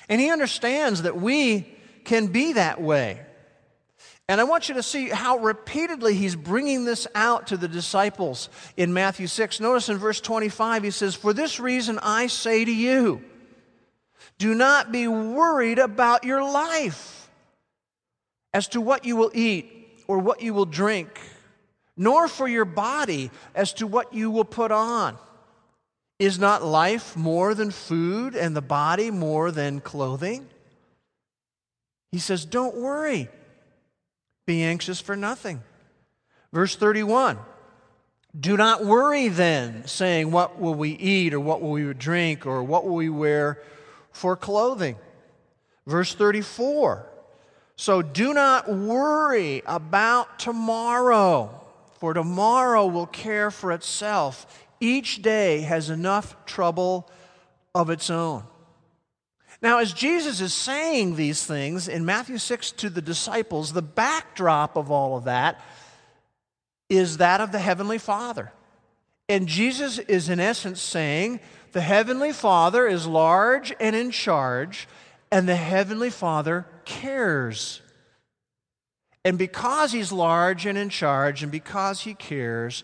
And 0.08 0.22
he 0.22 0.30
understands 0.30 1.02
that 1.02 1.18
we 1.18 1.68
can 2.04 2.28
be 2.28 2.54
that 2.54 2.80
way. 2.80 3.22
And 4.32 4.40
I 4.40 4.46
want 4.46 4.70
you 4.70 4.76
to 4.76 4.84
see 4.84 5.10
how 5.10 5.40
repeatedly 5.40 6.16
he's 6.16 6.38
bringing 6.38 6.86
this 6.86 7.06
out 7.14 7.48
to 7.48 7.58
the 7.58 7.68
disciples 7.68 8.48
in 8.78 8.94
Matthew 8.94 9.28
6. 9.28 9.60
Notice 9.60 9.90
in 9.90 9.98
verse 9.98 10.22
25, 10.22 10.84
he 10.84 10.92
says, 10.92 11.16
For 11.16 11.34
this 11.34 11.60
reason 11.60 12.00
I 12.02 12.28
say 12.28 12.64
to 12.64 12.74
you, 12.74 13.22
do 14.38 14.56
not 14.56 14.90
be 14.90 15.06
worried 15.10 15.80
about 15.80 16.24
your 16.24 16.42
life 16.42 17.30
as 18.54 18.70
to 18.70 18.80
what 18.80 19.04
you 19.04 19.18
will 19.18 19.32
eat 19.34 20.02
or 20.08 20.20
what 20.20 20.42
you 20.42 20.54
will 20.54 20.66
drink, 20.66 21.20
nor 21.98 22.30
for 22.30 22.48
your 22.48 22.64
body 22.64 23.32
as 23.54 23.74
to 23.74 23.86
what 23.86 24.14
you 24.14 24.32
will 24.32 24.46
put 24.46 24.72
on. 24.72 25.18
Is 26.20 26.40
not 26.40 26.64
life 26.64 27.18
more 27.18 27.54
than 27.54 27.70
food 27.70 28.36
and 28.36 28.56
the 28.56 28.62
body 28.62 29.12
more 29.12 29.52
than 29.52 29.82
clothing? 29.82 30.48
He 32.14 32.20
says, 32.20 32.46
Don't 32.46 32.78
worry. 32.78 33.28
Be 34.52 34.64
anxious 34.64 35.00
for 35.00 35.16
nothing. 35.16 35.64
Verse 36.52 36.76
31 36.76 37.40
Do 38.38 38.58
not 38.58 38.84
worry 38.84 39.30
then, 39.30 39.88
saying, 39.88 40.30
What 40.30 40.60
will 40.60 40.76
we 40.76 40.90
eat, 40.90 41.34
or 41.34 41.40
what 41.40 41.62
will 41.62 41.72
we 41.72 41.94
drink, 41.94 42.46
or 42.46 42.62
what 42.62 42.84
will 42.84 42.96
we 42.96 43.08
wear 43.08 43.62
for 44.12 44.36
clothing? 44.36 44.98
Verse 45.88 46.14
34 46.14 47.08
So 47.78 48.02
do 48.02 48.34
not 48.34 48.68
worry 48.68 49.64
about 49.66 50.38
tomorrow, 50.38 51.64
for 52.02 52.14
tomorrow 52.14 52.88
will 52.88 53.08
care 53.08 53.52
for 53.52 53.72
itself. 53.72 54.68
Each 54.82 55.22
day 55.22 55.62
has 55.62 55.90
enough 55.90 56.36
trouble 56.46 57.10
of 57.74 57.90
its 57.90 58.10
own. 58.10 58.44
Now, 59.62 59.78
as 59.78 59.94
Jesus 59.94 60.42
is 60.42 60.54
saying 60.54 61.16
these 61.16 61.46
things 61.46 61.88
in 61.88 62.04
Matthew 62.04 62.40
6 62.40 62.72
to 62.74 62.90
the 62.90 63.02
disciples, 63.02 63.74
the 63.74 63.82
backdrop 63.82 64.76
of 64.76 64.90
all 64.90 65.16
of 65.16 65.26
that 65.26 65.62
is 66.90 67.18
that 67.18 67.42
of 67.42 67.52
the 67.52 67.60
Heavenly 67.60 68.00
Father. 68.00 68.52
And 69.30 69.48
Jesus 69.48 70.00
is, 70.00 70.30
in 70.30 70.40
essence, 70.40 70.82
saying 70.82 71.40
the 71.72 71.82
Heavenly 71.82 72.34
Father 72.34 72.88
is 72.88 73.06
large 73.08 73.74
and 73.80 73.96
in 73.96 74.12
charge, 74.12 74.88
and 75.32 75.48
the 75.48 75.56
Heavenly 75.56 76.10
Father 76.10 76.66
cares. 76.84 77.82
And 79.24 79.38
because 79.38 79.92
He's 79.92 80.12
large 80.12 80.66
and 80.66 80.78
in 80.78 80.90
charge, 80.90 81.44
and 81.44 81.52
because 81.52 82.02
He 82.02 82.14
cares, 82.16 82.84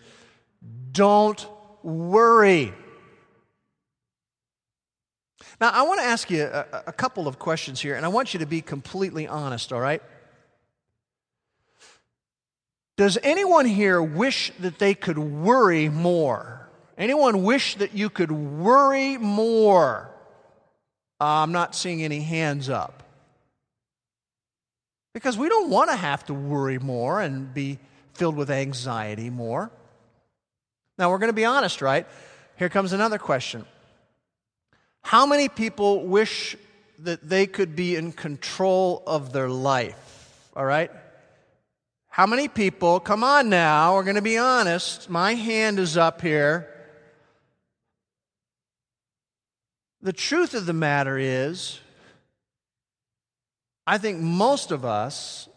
don't 0.92 1.44
worry. 1.82 2.72
Now, 5.60 5.70
I 5.70 5.82
want 5.82 6.00
to 6.00 6.06
ask 6.06 6.30
you 6.30 6.44
a, 6.44 6.84
a, 6.86 6.92
couple 6.92 7.26
of 7.26 7.38
questions 7.38 7.80
here, 7.80 7.96
and 7.96 8.04
I 8.04 8.08
want 8.08 8.32
you 8.32 8.40
to 8.40 8.46
be 8.46 8.60
completely 8.60 9.26
honest, 9.26 9.72
all 9.72 9.80
right? 9.80 10.00
Does 12.96 13.18
anyone 13.22 13.66
here 13.66 14.00
wish 14.00 14.52
that 14.60 14.78
they 14.78 14.94
could 14.94 15.18
worry 15.18 15.88
more? 15.88 16.68
Anyone 16.96 17.42
wish 17.42 17.74
that 17.76 17.92
you 17.94 18.08
could 18.08 18.30
worry 18.30 19.16
more? 19.16 20.10
Uh, 21.20 21.42
I'm 21.42 21.52
not 21.52 21.74
seeing 21.74 22.04
any 22.04 22.20
hands 22.20 22.68
up. 22.68 23.02
Because 25.12 25.36
we 25.36 25.48
don't 25.48 25.70
want 25.70 25.90
to 25.90 25.96
have 25.96 26.24
to 26.26 26.34
worry 26.34 26.78
more 26.78 27.20
and 27.20 27.52
be 27.52 27.78
filled 28.14 28.36
with 28.36 28.50
anxiety 28.50 29.30
more. 29.30 29.72
Now, 30.98 31.10
we're 31.10 31.18
going 31.18 31.30
to 31.30 31.34
be 31.34 31.44
honest, 31.44 31.82
right? 31.82 32.06
Here 32.56 32.68
comes 32.68 32.92
another 32.92 33.18
question 33.18 33.64
how 35.08 35.24
many 35.24 35.48
people 35.48 36.04
wish 36.04 36.54
that 36.98 37.26
they 37.26 37.46
could 37.46 37.74
be 37.74 37.96
in 37.96 38.12
control 38.12 39.02
of 39.06 39.32
their 39.32 39.48
life? 39.48 40.50
All 40.54 40.66
right? 40.66 40.90
How 42.08 42.26
many 42.26 42.46
people, 42.46 43.00
come 43.00 43.24
on 43.24 43.48
now, 43.48 43.94
we're 43.94 44.02
going 44.02 44.16
to 44.16 44.20
be 44.20 44.36
honest. 44.36 45.08
My 45.08 45.32
hand 45.32 45.78
is 45.78 45.96
up 45.96 46.20
here. 46.20 46.68
The 50.02 50.12
truth 50.12 50.52
of 50.52 50.66
the 50.66 50.74
matter 50.74 51.16
is, 51.16 51.80
I 53.86 53.96
think 53.96 54.20
most 54.20 54.72
of 54.72 54.84
us 54.84 55.48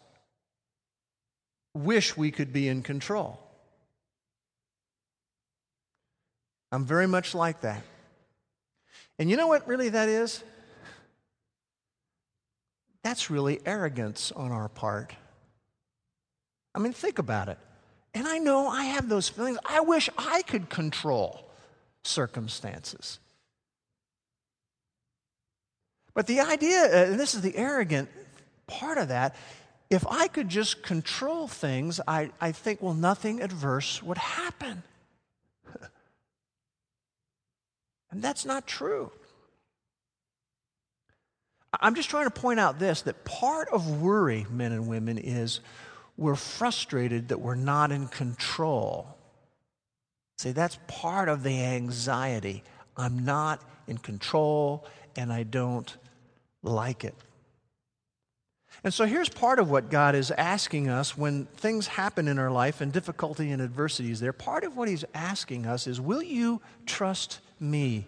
wish 1.74 2.16
we 2.16 2.30
could 2.30 2.54
be 2.54 2.68
in 2.68 2.82
control. 2.82 3.38
I'm 6.70 6.86
very 6.86 7.06
much 7.06 7.34
like 7.34 7.60
that. 7.60 7.82
And 9.18 9.30
you 9.30 9.36
know 9.36 9.46
what 9.46 9.66
really 9.66 9.88
that 9.90 10.08
is? 10.08 10.42
That's 13.02 13.30
really 13.30 13.60
arrogance 13.66 14.32
on 14.32 14.52
our 14.52 14.68
part. 14.68 15.14
I 16.74 16.78
mean, 16.78 16.92
think 16.92 17.18
about 17.18 17.48
it. 17.48 17.58
And 18.14 18.26
I 18.26 18.38
know 18.38 18.68
I 18.68 18.84
have 18.84 19.08
those 19.08 19.28
feelings. 19.28 19.58
I 19.64 19.80
wish 19.80 20.08
I 20.16 20.42
could 20.42 20.68
control 20.68 21.48
circumstances. 22.04 23.18
But 26.14 26.26
the 26.26 26.40
idea, 26.40 26.84
uh, 26.84 27.10
and 27.10 27.20
this 27.20 27.34
is 27.34 27.40
the 27.40 27.56
arrogant 27.56 28.08
part 28.66 28.98
of 28.98 29.08
that, 29.08 29.34
if 29.88 30.06
I 30.06 30.28
could 30.28 30.48
just 30.48 30.82
control 30.82 31.48
things, 31.48 32.00
I, 32.06 32.30
I 32.40 32.52
think, 32.52 32.82
well, 32.82 32.94
nothing 32.94 33.42
adverse 33.42 34.02
would 34.02 34.18
happen. 34.18 34.82
And 38.12 38.22
that's 38.22 38.44
not 38.44 38.66
true. 38.66 39.10
I'm 41.80 41.94
just 41.94 42.10
trying 42.10 42.26
to 42.26 42.30
point 42.30 42.60
out 42.60 42.78
this 42.78 43.02
that 43.02 43.24
part 43.24 43.68
of 43.68 44.00
worry, 44.02 44.46
men 44.50 44.72
and 44.72 44.86
women, 44.86 45.18
is 45.18 45.60
we're 46.18 46.36
frustrated 46.36 47.28
that 47.28 47.40
we're 47.40 47.54
not 47.54 47.90
in 47.90 48.06
control. 48.08 49.16
See, 50.38 50.52
that's 50.52 50.78
part 50.86 51.28
of 51.28 51.42
the 51.42 51.62
anxiety. 51.62 52.62
I'm 52.96 53.24
not 53.24 53.62
in 53.88 53.96
control 53.96 54.84
and 55.16 55.32
I 55.32 55.44
don't 55.44 55.96
like 56.62 57.04
it. 57.04 57.14
And 58.84 58.92
so 58.92 59.06
here's 59.06 59.28
part 59.28 59.58
of 59.58 59.70
what 59.70 59.90
God 59.90 60.14
is 60.14 60.30
asking 60.32 60.88
us 60.88 61.16
when 61.16 61.46
things 61.46 61.86
happen 61.86 62.26
in 62.28 62.38
our 62.38 62.50
life 62.50 62.80
and 62.80 62.92
difficulty 62.92 63.50
and 63.50 63.62
adversity 63.62 64.10
is 64.10 64.20
there. 64.20 64.32
Part 64.32 64.64
of 64.64 64.76
what 64.76 64.88
He's 64.88 65.04
asking 65.14 65.66
us 65.66 65.86
is 65.86 66.00
Will 66.00 66.22
you 66.22 66.60
trust 66.84 67.40
me 67.60 68.06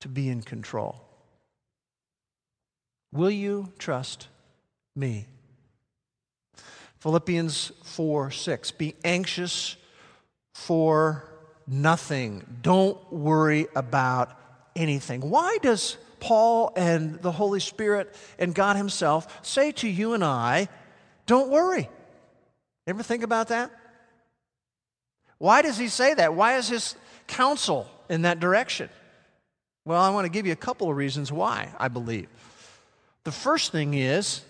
to 0.00 0.08
be 0.08 0.28
in 0.28 0.42
control? 0.42 1.00
Will 3.12 3.30
you 3.30 3.72
trust 3.78 4.28
me? 4.94 5.26
Philippians 7.00 7.72
4 7.84 8.30
6. 8.30 8.70
Be 8.72 8.94
anxious 9.04 9.76
for 10.54 11.24
nothing. 11.66 12.58
Don't 12.62 13.12
worry 13.12 13.68
about 13.74 14.36
anything. 14.74 15.20
Why 15.20 15.58
does 15.62 15.96
Paul 16.20 16.72
and 16.76 17.20
the 17.22 17.32
Holy 17.32 17.60
Spirit 17.60 18.14
and 18.38 18.54
God 18.54 18.76
Himself 18.76 19.46
say 19.46 19.72
to 19.72 19.88
you 19.88 20.14
and 20.14 20.24
I, 20.24 20.68
don't 21.26 21.50
worry. 21.50 21.88
Ever 22.86 23.02
think 23.02 23.22
about 23.22 23.48
that? 23.48 23.70
Why 25.38 25.62
does 25.62 25.78
He 25.78 25.88
say 25.88 26.14
that? 26.14 26.34
Why 26.34 26.56
is 26.56 26.68
His 26.68 26.96
counsel 27.28 27.88
in 28.08 28.22
that 28.22 28.40
direction? 28.40 28.88
Well, 29.84 30.00
I 30.00 30.10
want 30.10 30.24
to 30.24 30.30
give 30.30 30.46
you 30.46 30.52
a 30.52 30.56
couple 30.56 30.90
of 30.90 30.96
reasons 30.96 31.30
why, 31.30 31.72
I 31.78 31.88
believe. 31.88 32.28
The 33.24 33.32
first 33.32 33.72
thing 33.72 33.94
is 33.94 34.42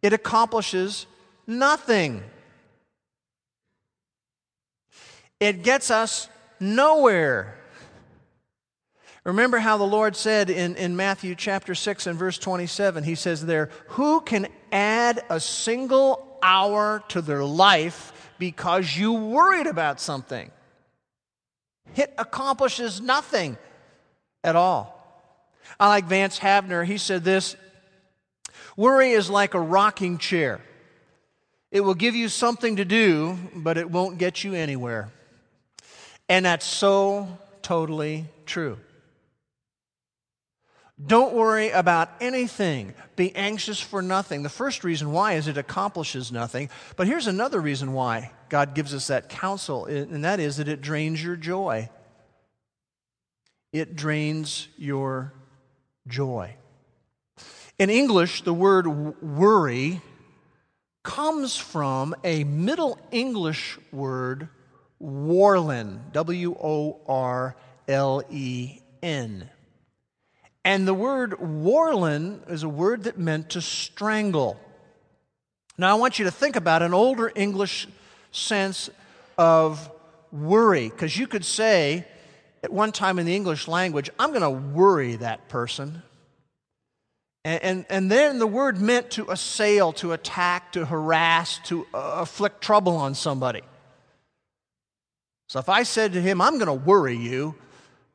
it 0.00 0.12
accomplishes 0.12 1.06
nothing. 1.46 2.22
It 5.38 5.62
gets 5.62 5.90
us 5.90 6.28
nowhere. 6.58 7.58
Remember 9.24 9.58
how 9.58 9.76
the 9.76 9.84
Lord 9.84 10.16
said 10.16 10.50
in, 10.50 10.74
in 10.74 10.96
Matthew 10.96 11.36
chapter 11.36 11.76
6 11.76 12.08
and 12.08 12.18
verse 12.18 12.38
27, 12.38 13.04
He 13.04 13.14
says 13.14 13.46
there, 13.46 13.70
Who 13.88 14.20
can 14.20 14.48
add 14.72 15.22
a 15.30 15.38
single 15.38 16.38
hour 16.42 17.04
to 17.08 17.22
their 17.22 17.44
life 17.44 18.32
because 18.38 18.96
you 18.96 19.12
worried 19.12 19.68
about 19.68 20.00
something? 20.00 20.50
It 21.96 22.12
accomplishes 22.18 23.00
nothing 23.00 23.56
at 24.42 24.56
all. 24.56 24.98
I 25.78 25.88
like 25.88 26.06
Vance 26.06 26.38
Havner. 26.38 26.84
He 26.84 26.98
said 26.98 27.24
this 27.24 27.56
Worry 28.76 29.10
is 29.10 29.28
like 29.28 29.54
a 29.54 29.60
rocking 29.60 30.18
chair. 30.18 30.60
It 31.70 31.80
will 31.80 31.94
give 31.94 32.14
you 32.14 32.28
something 32.28 32.76
to 32.76 32.84
do, 32.84 33.38
but 33.54 33.78
it 33.78 33.90
won't 33.90 34.18
get 34.18 34.44
you 34.44 34.54
anywhere. 34.54 35.10
And 36.28 36.44
that's 36.44 36.66
so 36.66 37.38
totally 37.62 38.26
true. 38.46 38.78
Don't 41.04 41.34
worry 41.34 41.70
about 41.70 42.10
anything. 42.20 42.94
Be 43.16 43.34
anxious 43.34 43.80
for 43.80 44.02
nothing. 44.02 44.42
The 44.42 44.48
first 44.48 44.84
reason 44.84 45.12
why 45.12 45.34
is 45.34 45.48
it 45.48 45.56
accomplishes 45.56 46.30
nothing. 46.30 46.70
But 46.96 47.06
here's 47.06 47.26
another 47.26 47.60
reason 47.60 47.92
why 47.92 48.30
God 48.52 48.74
gives 48.74 48.92
us 48.92 49.06
that 49.06 49.30
counsel, 49.30 49.86
and 49.86 50.26
that 50.26 50.38
is 50.38 50.58
that 50.58 50.68
it 50.68 50.82
drains 50.82 51.24
your 51.24 51.36
joy. 51.36 51.88
It 53.72 53.96
drains 53.96 54.68
your 54.76 55.32
joy. 56.06 56.54
In 57.78 57.88
English, 57.88 58.42
the 58.42 58.52
word 58.52 59.22
worry 59.22 60.02
comes 61.02 61.56
from 61.56 62.14
a 62.24 62.44
Middle 62.44 62.98
English 63.10 63.78
word, 63.90 64.50
worlen, 65.00 66.02
W 66.12 66.54
O 66.62 67.00
R 67.08 67.56
L 67.88 68.22
E 68.28 68.80
N. 69.02 69.48
And 70.62 70.86
the 70.86 70.92
word 70.92 71.40
worlen 71.40 72.42
is 72.48 72.64
a 72.64 72.68
word 72.68 73.04
that 73.04 73.18
meant 73.18 73.48
to 73.48 73.62
strangle. 73.62 74.60
Now, 75.78 75.96
I 75.96 75.98
want 75.98 76.18
you 76.18 76.26
to 76.26 76.30
think 76.30 76.56
about 76.56 76.82
an 76.82 76.92
older 76.92 77.32
English 77.34 77.88
sense 78.32 78.90
of 79.38 79.90
worry, 80.32 80.88
because 80.88 81.16
you 81.16 81.26
could 81.26 81.44
say 81.44 82.06
at 82.62 82.72
one 82.72 82.92
time 82.92 83.18
in 83.18 83.26
the 83.26 83.34
English 83.34 83.68
language, 83.68 84.10
I'm 84.18 84.30
going 84.30 84.42
to 84.42 84.50
worry 84.50 85.16
that 85.16 85.48
person. 85.48 86.02
And, 87.44 87.62
and, 87.62 87.86
and, 87.88 88.10
then 88.10 88.38
the 88.38 88.46
word 88.46 88.80
meant 88.80 89.10
to 89.12 89.30
assail, 89.30 89.92
to 89.94 90.12
attack, 90.12 90.72
to 90.72 90.84
harass, 90.84 91.58
to 91.64 91.86
uh, 91.92 92.18
afflict 92.20 92.60
trouble 92.62 92.96
on 92.96 93.16
somebody. 93.16 93.62
So 95.48 95.58
if 95.58 95.68
I 95.68 95.82
said 95.82 96.12
to 96.12 96.20
him, 96.20 96.40
I'm 96.40 96.54
going 96.58 96.66
to 96.66 96.72
worry 96.72 97.16
you, 97.16 97.56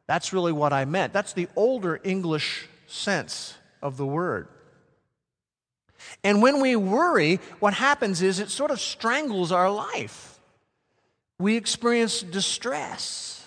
that's 0.08 0.32
really 0.32 0.54
what 0.54 0.72
I 0.72 0.86
meant. 0.86 1.12
That's 1.12 1.34
the 1.34 1.50
older 1.58 2.00
English 2.04 2.70
sense 2.88 3.54
of 3.82 3.98
the 3.98 4.06
word. 4.06 4.48
And 6.24 6.42
when 6.42 6.62
we 6.62 6.76
worry, 6.76 7.40
what 7.60 7.74
happens 7.74 8.22
is 8.22 8.40
it 8.40 8.50
sort 8.50 8.72
of 8.72 8.80
strangles 8.80 9.52
our 9.52 9.70
life. 9.70 10.40
We 11.40 11.56
experience 11.56 12.22
distress. 12.22 13.46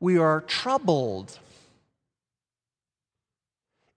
We 0.00 0.18
are 0.18 0.40
troubled. 0.40 1.38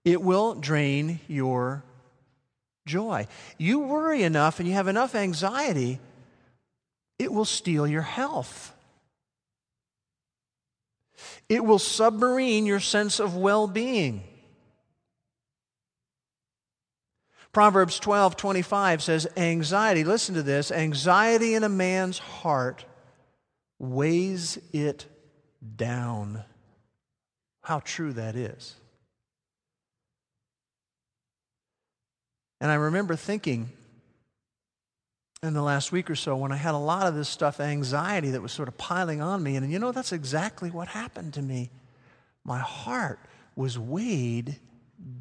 It 0.04 0.22
will 0.22 0.54
drain 0.54 1.20
your 1.26 1.82
joy. 2.86 3.26
You 3.58 3.80
worry 3.80 4.22
enough 4.22 4.60
and 4.60 4.68
you 4.68 4.74
have 4.74 4.88
enough 4.88 5.14
anxiety, 5.14 5.98
it 7.18 7.32
will 7.32 7.44
steal 7.44 7.86
your 7.86 8.02
health. 8.02 8.72
It 11.48 11.64
will 11.64 11.78
submarine 11.78 12.66
your 12.66 12.80
sense 12.80 13.20
of 13.20 13.36
well 13.36 13.66
being. 13.66 14.22
Proverbs 17.56 17.98
12 18.00 18.36
25 18.36 19.02
says, 19.02 19.26
Anxiety, 19.34 20.04
listen 20.04 20.34
to 20.34 20.42
this, 20.42 20.70
anxiety 20.70 21.54
in 21.54 21.64
a 21.64 21.70
man's 21.70 22.18
heart 22.18 22.84
weighs 23.78 24.58
it 24.74 25.06
down. 25.74 26.44
How 27.62 27.80
true 27.80 28.12
that 28.12 28.36
is. 28.36 28.74
And 32.60 32.70
I 32.70 32.74
remember 32.74 33.16
thinking, 33.16 33.70
in 35.42 35.54
the 35.54 35.62
last 35.62 35.92
week 35.92 36.10
or 36.10 36.14
so 36.14 36.36
when 36.36 36.52
I 36.52 36.56
had 36.56 36.74
a 36.74 36.76
lot 36.76 37.06
of 37.06 37.14
this 37.14 37.30
stuff, 37.30 37.58
anxiety 37.58 38.32
that 38.32 38.42
was 38.42 38.52
sort 38.52 38.68
of 38.68 38.76
piling 38.76 39.22
on 39.22 39.42
me. 39.42 39.56
And 39.56 39.72
you 39.72 39.78
know, 39.78 39.92
that's 39.92 40.12
exactly 40.12 40.70
what 40.70 40.88
happened 40.88 41.32
to 41.32 41.40
me. 41.40 41.70
My 42.44 42.58
heart 42.58 43.18
was 43.54 43.78
weighed 43.78 44.58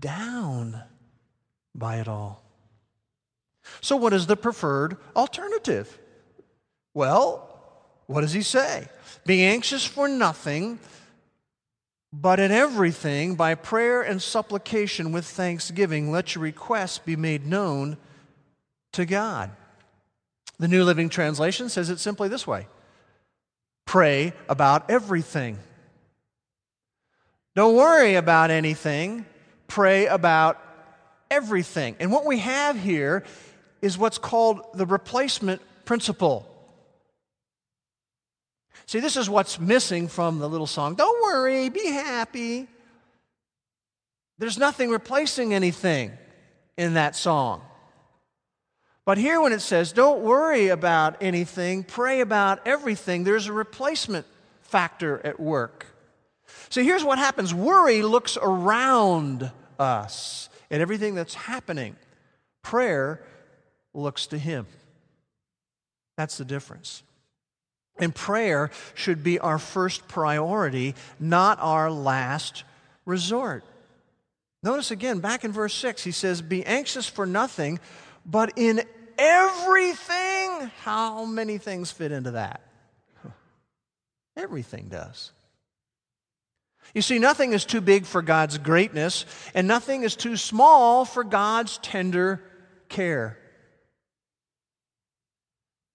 down 0.02 0.84
by 1.78 1.98
it 1.98 2.08
all. 2.08 2.44
So, 3.82 3.96
what 3.96 4.14
is 4.14 4.28
the 4.28 4.36
preferred 4.36 4.98
alternative? 5.16 6.00
Well, 6.94 7.50
what 8.08 8.22
does 8.22 8.34
he 8.34 8.42
say? 8.42 8.88
Be 9.26 9.44
anxious 9.44 9.86
for 9.86 10.08
nothing, 10.08 10.80
but 12.14 12.40
in 12.40 12.52
everything, 12.52 13.36
by 13.36 13.56
prayer 13.56 14.02
and 14.02 14.22
supplication 14.22 15.12
with 15.12 15.26
thanksgiving, 15.26 16.12
let 16.12 16.36
your 16.36 16.44
requests 16.44 17.00
be 17.00 17.16
made 17.16 17.46
known 17.46 17.98
to 18.94 19.06
God. 19.06 19.52
The 20.58 20.68
New 20.68 20.84
Living 20.84 21.10
Translation 21.10 21.70
says 21.70 21.90
it 21.90 22.00
simply 22.00 22.30
this 22.30 22.48
way 22.48 22.68
pray 23.86 24.34
about 24.48 24.90
everything. 24.90 25.60
Don't 27.56 27.76
worry 27.76 28.16
about 28.16 28.52
anything, 28.52 29.26
pray 29.68 30.08
about 30.08 30.62
everything. 31.30 31.96
And 32.00 32.12
what 32.12 32.26
we 32.26 32.40
have 32.40 32.78
here 32.80 33.24
is 33.82 33.98
what's 33.98 34.18
called 34.18 34.62
the 34.74 34.86
replacement 34.86 35.62
principle. 35.86 36.52
See, 38.86 39.00
this 39.00 39.18
is 39.18 39.30
what's 39.30 39.60
missing 39.60 40.08
from 40.08 40.40
the 40.40 40.50
little 40.50 40.68
song. 40.68 40.96
Don't 40.96 41.24
worry, 41.24 41.70
be 41.70 41.88
happy. 41.88 42.68
There's 44.38 44.58
nothing 44.58 44.90
replacing 44.90 45.54
anything 45.54 46.12
in 46.78 46.96
that 46.96 47.16
song. 47.16 47.62
But 49.06 49.18
here, 49.18 49.40
when 49.40 49.54
it 49.54 49.62
says, 49.62 49.92
don't 49.92 50.22
worry 50.22 50.70
about 50.70 51.18
anything, 51.22 51.84
pray 51.84 52.22
about 52.22 52.66
everything, 52.66 53.24
there's 53.24 53.48
a 53.48 53.54
replacement 53.54 54.26
factor 54.62 55.22
at 55.24 55.40
work. 55.40 55.86
So 56.70 56.84
here's 56.84 57.04
what 57.04 57.20
happens 57.20 57.54
worry 57.54 58.02
looks 58.02 58.38
around 58.42 59.52
us 59.80 60.50
at 60.72 60.82
everything 60.82 61.16
that's 61.16 61.34
happening. 61.34 61.96
Prayer 62.62 63.22
looks 63.94 64.28
to 64.28 64.38
Him. 64.38 64.68
That's 66.18 66.38
the 66.38 66.46
difference. 66.46 67.04
And 67.98 68.14
prayer 68.14 68.72
should 68.94 69.24
be 69.24 69.40
our 69.40 69.58
first 69.58 70.08
priority, 70.08 70.96
not 71.20 71.60
our 71.62 71.90
last 71.90 72.64
resort. 73.06 73.64
Notice 74.64 74.92
again, 74.92 75.20
back 75.20 75.46
in 75.46 75.52
verse 75.52 75.74
6, 75.76 76.04
he 76.04 76.12
says, 76.12 76.42
Be 76.42 76.66
anxious 76.66 77.08
for 77.08 77.26
nothing, 77.26 77.80
but 78.26 78.54
in 78.58 78.82
everything. 79.18 80.72
How 80.82 81.26
many 81.26 81.58
things 81.58 81.92
fit 81.92 82.12
into 82.12 82.32
that? 82.32 82.62
Everything 84.38 84.88
does. 84.90 85.32
You 86.96 87.02
see, 87.02 87.20
nothing 87.20 87.52
is 87.52 87.66
too 87.66 87.82
big 87.82 88.06
for 88.06 88.22
God's 88.22 88.58
greatness, 88.58 89.26
and 89.54 89.68
nothing 89.68 90.04
is 90.04 90.16
too 90.16 90.38
small 90.38 91.04
for 91.04 91.26
God's 91.26 91.78
tender 91.80 92.42
care. 92.88 93.38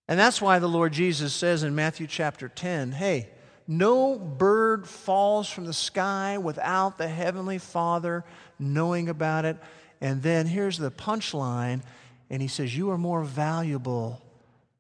And 0.07 0.21
that's 0.21 0.43
why 0.43 0.59
the 0.59 0.69
Lord 0.69 0.93
Jesus 0.93 1.33
says 1.33 1.63
in 1.63 1.75
Matthew 1.75 2.07
chapter 2.07 2.51
10 2.51 2.93
hey, 2.93 3.31
no 3.67 4.19
bird 4.19 4.87
falls 4.87 5.49
from 5.49 5.65
the 5.65 5.73
sky 5.73 6.37
without 6.37 6.99
the 6.99 7.09
Heavenly 7.09 7.59
Father 7.59 8.23
knowing 8.59 9.09
about 9.09 9.47
it. 9.47 9.57
And 10.03 10.23
then 10.23 10.47
here's 10.47 10.77
the 10.77 10.91
punchline, 10.91 11.83
and 12.29 12.43
he 12.43 12.49
says, 12.49 12.77
You 12.77 12.91
are 12.91 12.99
more 12.99 13.23
valuable 13.25 14.21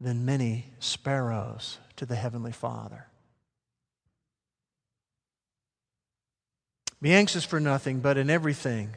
than 0.03 0.27
many 0.27 0.67
sparrows 0.81 1.79
to 1.97 2.05
the 2.05 2.17
Heavenly 2.17 2.53
Father. 2.53 3.07
Be 7.03 7.15
anxious 7.15 7.45
for 7.45 7.61
nothing, 7.61 8.01
but 8.01 8.19
in 8.19 8.29
everything. 8.29 8.95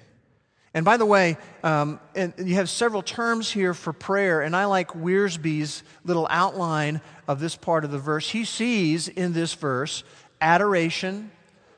And 0.73 0.83
by 0.83 0.97
the 0.97 1.05
way, 1.05 1.37
um, 1.63 1.99
and 2.15 2.33
you 2.37 2.55
have 2.55 2.69
several 2.69 3.03
terms 3.03 3.51
here 3.51 3.73
for 3.73 3.93
prayer, 3.93 4.41
and 4.41 4.55
I 4.55 4.65
like 4.65 4.89
Wiersbe's 4.89 5.83
little 6.03 6.27
outline 6.29 6.99
of 7.27 7.39
this 7.39 7.55
part 7.55 7.85
of 7.85 7.91
the 7.91 7.99
verse. 7.99 8.29
He 8.29 8.43
sees 8.43 9.07
in 9.07 9.33
this 9.33 9.53
verse 9.53 10.03
adoration, 10.41 11.31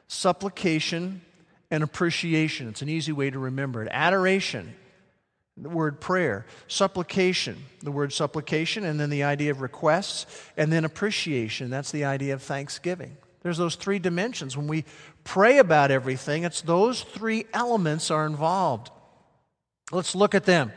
supplication, 0.08 1.22
and 1.70 1.84
appreciation. 1.84 2.70
It's 2.70 2.82
an 2.82 2.90
easy 2.90 3.12
way 3.12 3.30
to 3.30 3.38
remember 3.38 3.84
it. 3.84 3.90
Adoration, 3.92 4.74
the 5.58 5.70
word 5.70 6.00
prayer, 6.00 6.46
supplication, 6.68 7.58
the 7.84 7.92
word 7.92 8.14
supplication, 8.14 8.86
and 8.86 8.98
then 8.98 9.10
the 9.10 9.24
idea 9.24 9.52
of 9.52 9.60
requests, 9.60 10.26
and 10.56 10.72
then 10.72 10.86
appreciation. 10.86 11.70
That's 11.70 11.92
the 11.92 12.06
idea 12.06 12.34
of 12.34 12.42
thanksgiving. 12.42 13.18
There's 13.46 13.60
those 13.60 13.76
three 13.76 14.00
dimensions. 14.00 14.58
When 14.58 14.66
we 14.66 14.86
pray 15.24 15.60
about 15.60 15.92
everything, 15.92 16.46
it's 16.46 16.62
those 16.62 17.04
three 17.04 17.46
elements 17.54 18.10
are 18.10 18.26
involved. 18.26 18.90
Let's 19.92 20.16
look 20.16 20.34
at 20.34 20.46
them. 20.46 20.72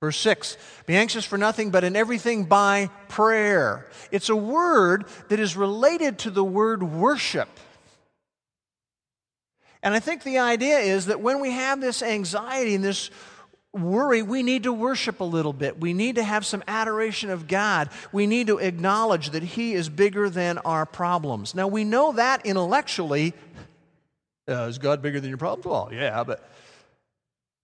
Verse 0.00 0.16
6 0.16 0.56
Be 0.86 0.96
anxious 0.96 1.26
for 1.26 1.36
nothing, 1.36 1.70
but 1.70 1.84
in 1.84 1.94
everything 1.94 2.44
by 2.44 2.88
prayer. 3.08 3.86
It's 4.10 4.30
a 4.30 4.34
word 4.34 5.04
that 5.28 5.38
is 5.38 5.54
related 5.54 6.20
to 6.20 6.30
the 6.30 6.42
word 6.42 6.82
worship. 6.82 7.50
And 9.82 9.92
I 9.92 10.00
think 10.00 10.22
the 10.22 10.38
idea 10.38 10.78
is 10.78 11.06
that 11.06 11.20
when 11.20 11.40
we 11.40 11.50
have 11.50 11.82
this 11.82 12.02
anxiety 12.02 12.74
and 12.74 12.82
this 12.82 13.10
worry, 13.82 14.22
we 14.22 14.42
need 14.42 14.64
to 14.64 14.72
worship 14.72 15.20
a 15.20 15.24
little 15.24 15.52
bit. 15.52 15.80
We 15.80 15.92
need 15.92 16.16
to 16.16 16.22
have 16.22 16.44
some 16.44 16.62
adoration 16.66 17.30
of 17.30 17.46
God. 17.46 17.90
We 18.12 18.26
need 18.26 18.48
to 18.48 18.58
acknowledge 18.58 19.30
that 19.30 19.42
He 19.42 19.74
is 19.74 19.88
bigger 19.88 20.28
than 20.30 20.58
our 20.58 20.86
problems. 20.86 21.54
Now, 21.54 21.68
we 21.68 21.84
know 21.84 22.12
that 22.12 22.44
intellectually. 22.44 23.34
Uh, 24.48 24.66
is 24.68 24.78
God 24.78 25.02
bigger 25.02 25.20
than 25.20 25.28
your 25.28 25.38
problems? 25.38 25.66
Well, 25.66 25.90
yeah, 25.92 26.24
but. 26.24 26.48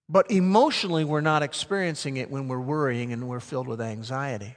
But 0.08 0.30
emotionally, 0.30 1.04
we're 1.04 1.22
not 1.22 1.42
experiencing 1.42 2.18
it 2.18 2.30
when 2.30 2.46
we're 2.46 2.60
worrying 2.60 3.14
and 3.14 3.28
we're 3.28 3.40
filled 3.40 3.66
with 3.66 3.80
anxiety. 3.80 4.56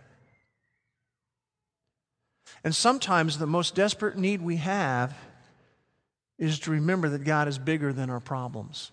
And 2.66 2.76
sometimes 2.76 3.38
the 3.38 3.48
most 3.48 3.76
desperate 3.76 4.18
need 4.18 4.42
we 4.42 4.58
have 4.58 5.16
is 6.38 6.60
to 6.62 6.72
remember 6.72 7.10
that 7.10 7.24
God 7.24 7.48
is 7.48 7.58
bigger 7.58 7.94
than 7.94 8.10
our 8.10 8.20
problems. 8.20 8.92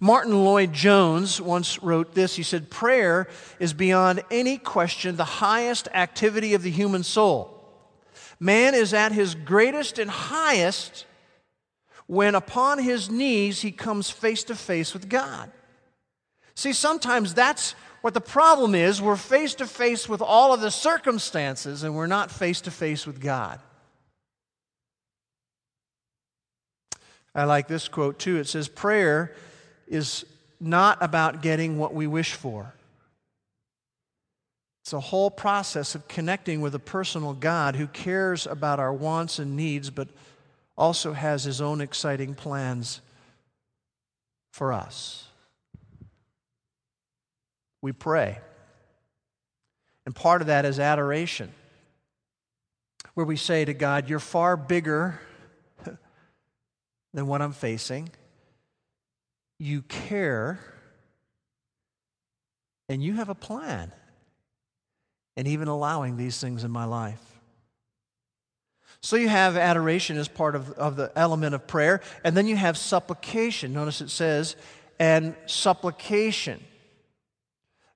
Martyn 0.00 0.44
Lloyd-Jones 0.44 1.40
once 1.40 1.82
wrote 1.82 2.14
this. 2.14 2.36
He 2.36 2.42
said, 2.42 2.70
Prayer 2.70 3.28
is 3.58 3.72
beyond 3.72 4.22
any 4.30 4.58
question 4.58 5.16
the 5.16 5.24
highest 5.24 5.88
activity 5.94 6.54
of 6.54 6.62
the 6.62 6.70
human 6.70 7.02
soul. 7.02 7.58
Man 8.38 8.74
is 8.74 8.92
at 8.92 9.12
his 9.12 9.34
greatest 9.34 9.98
and 9.98 10.10
highest 10.10 11.06
when 12.06 12.34
upon 12.34 12.78
his 12.78 13.08
knees 13.08 13.60
he 13.60 13.70
comes 13.70 14.10
face 14.10 14.44
to 14.44 14.54
face 14.54 14.92
with 14.92 15.08
God. 15.08 15.50
See, 16.54 16.72
sometimes 16.72 17.34
that's 17.34 17.74
what 18.02 18.14
the 18.14 18.20
problem 18.20 18.74
is. 18.74 19.00
We're 19.00 19.16
face 19.16 19.54
to 19.54 19.66
face 19.66 20.08
with 20.08 20.20
all 20.20 20.52
of 20.52 20.60
the 20.60 20.70
circumstances 20.70 21.84
and 21.84 21.94
we're 21.94 22.06
not 22.06 22.30
face 22.30 22.60
to 22.62 22.70
face 22.70 23.06
with 23.06 23.20
God. 23.20 23.60
I 27.34 27.44
like 27.44 27.68
this 27.68 27.88
quote 27.88 28.18
too. 28.18 28.36
It 28.36 28.46
says, 28.46 28.68
Prayer 28.68 29.34
is 29.86 30.24
not 30.60 30.98
about 31.00 31.42
getting 31.42 31.78
what 31.78 31.92
we 31.92 32.06
wish 32.06 32.34
for. 32.34 32.72
It's 34.82 34.92
a 34.92 35.00
whole 35.00 35.30
process 35.30 35.94
of 35.94 36.08
connecting 36.08 36.60
with 36.60 36.74
a 36.74 36.78
personal 36.78 37.34
God 37.34 37.76
who 37.76 37.86
cares 37.86 38.46
about 38.46 38.80
our 38.80 38.92
wants 38.92 39.38
and 39.38 39.56
needs, 39.56 39.90
but 39.90 40.08
also 40.76 41.12
has 41.12 41.44
his 41.44 41.60
own 41.60 41.80
exciting 41.80 42.34
plans 42.34 43.00
for 44.52 44.72
us. 44.72 45.28
We 47.80 47.92
pray. 47.92 48.38
And 50.04 50.14
part 50.14 50.40
of 50.40 50.48
that 50.48 50.64
is 50.64 50.80
adoration, 50.80 51.52
where 53.14 53.26
we 53.26 53.36
say 53.36 53.64
to 53.64 53.74
God, 53.74 54.08
You're 54.08 54.18
far 54.18 54.56
bigger 54.56 55.20
than 57.14 57.26
what 57.26 57.40
I'm 57.40 57.52
facing 57.52 58.10
you 59.62 59.82
care, 59.82 60.58
and 62.88 63.00
you 63.00 63.14
have 63.14 63.28
a 63.28 63.34
plan, 63.34 63.92
and 65.36 65.46
even 65.46 65.68
allowing 65.68 66.16
these 66.16 66.40
things 66.40 66.64
in 66.64 66.70
my 66.72 66.84
life. 66.84 67.22
So 69.02 69.14
you 69.14 69.28
have 69.28 69.56
adoration 69.56 70.16
as 70.16 70.26
part 70.26 70.56
of, 70.56 70.72
of 70.72 70.96
the 70.96 71.12
element 71.14 71.54
of 71.54 71.68
prayer, 71.68 72.00
and 72.24 72.36
then 72.36 72.48
you 72.48 72.56
have 72.56 72.76
supplication. 72.76 73.72
Notice 73.72 74.00
it 74.00 74.10
says, 74.10 74.56
and 74.98 75.36
supplication. 75.46 76.60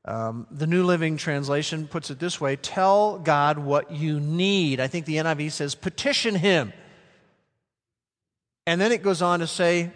Um, 0.05 0.47
the 0.53 0.69
New 0.69 0.85
Living 0.85 1.17
Translation 1.17 1.89
puts 1.89 2.13
it 2.13 2.21
this 2.21 2.41
way 2.41 2.55
tell 2.55 3.19
God 3.19 3.59
what 3.59 3.91
you 3.91 4.21
need. 4.21 4.79
I 4.79 4.87
think 4.87 5.05
the 5.05 5.17
NIV 5.17 5.51
says 5.51 5.75
petition 5.75 6.37
Him. 6.37 6.73
And 8.69 8.81
then 8.81 8.93
it 8.93 9.03
goes 9.03 9.21
on 9.21 9.41
to 9.41 9.49
say, 9.49 9.91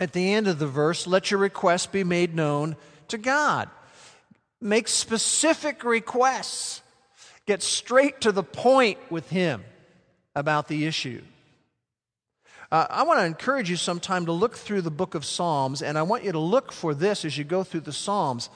at 0.00 0.12
the 0.12 0.32
end 0.32 0.48
of 0.48 0.58
the 0.58 0.66
verse, 0.66 1.06
let 1.06 1.30
your 1.30 1.40
requests 1.40 1.86
be 1.86 2.04
made 2.04 2.34
known 2.34 2.76
to 3.08 3.18
God. 3.18 3.68
Make 4.60 4.88
specific 4.88 5.84
requests. 5.84 6.82
Get 7.46 7.62
straight 7.62 8.22
to 8.22 8.32
the 8.32 8.42
point 8.42 8.98
with 9.10 9.28
Him 9.28 9.62
about 10.34 10.68
the 10.68 10.86
issue. 10.86 11.22
Uh, 12.72 12.86
I 12.90 13.02
want 13.04 13.20
to 13.20 13.24
encourage 13.24 13.70
you 13.70 13.76
sometime 13.76 14.26
to 14.26 14.32
look 14.32 14.56
through 14.56 14.82
the 14.82 14.90
book 14.90 15.14
of 15.14 15.24
Psalms, 15.24 15.80
and 15.80 15.96
I 15.96 16.02
want 16.02 16.24
you 16.24 16.32
to 16.32 16.40
look 16.40 16.72
for 16.72 16.92
this 16.92 17.24
as 17.24 17.38
you 17.38 17.44
go 17.44 17.62
through 17.62 17.82
the 17.82 17.92
Psalms. 17.92 18.48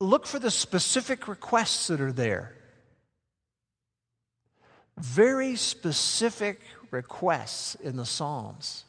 Look 0.00 0.26
for 0.26 0.40
the 0.40 0.50
specific 0.50 1.28
requests 1.28 1.86
that 1.86 2.00
are 2.00 2.12
there. 2.12 2.52
Very 4.98 5.54
specific 5.56 6.62
requests 6.90 7.76
in 7.76 7.96
the 7.96 8.06
Psalms. 8.06 8.85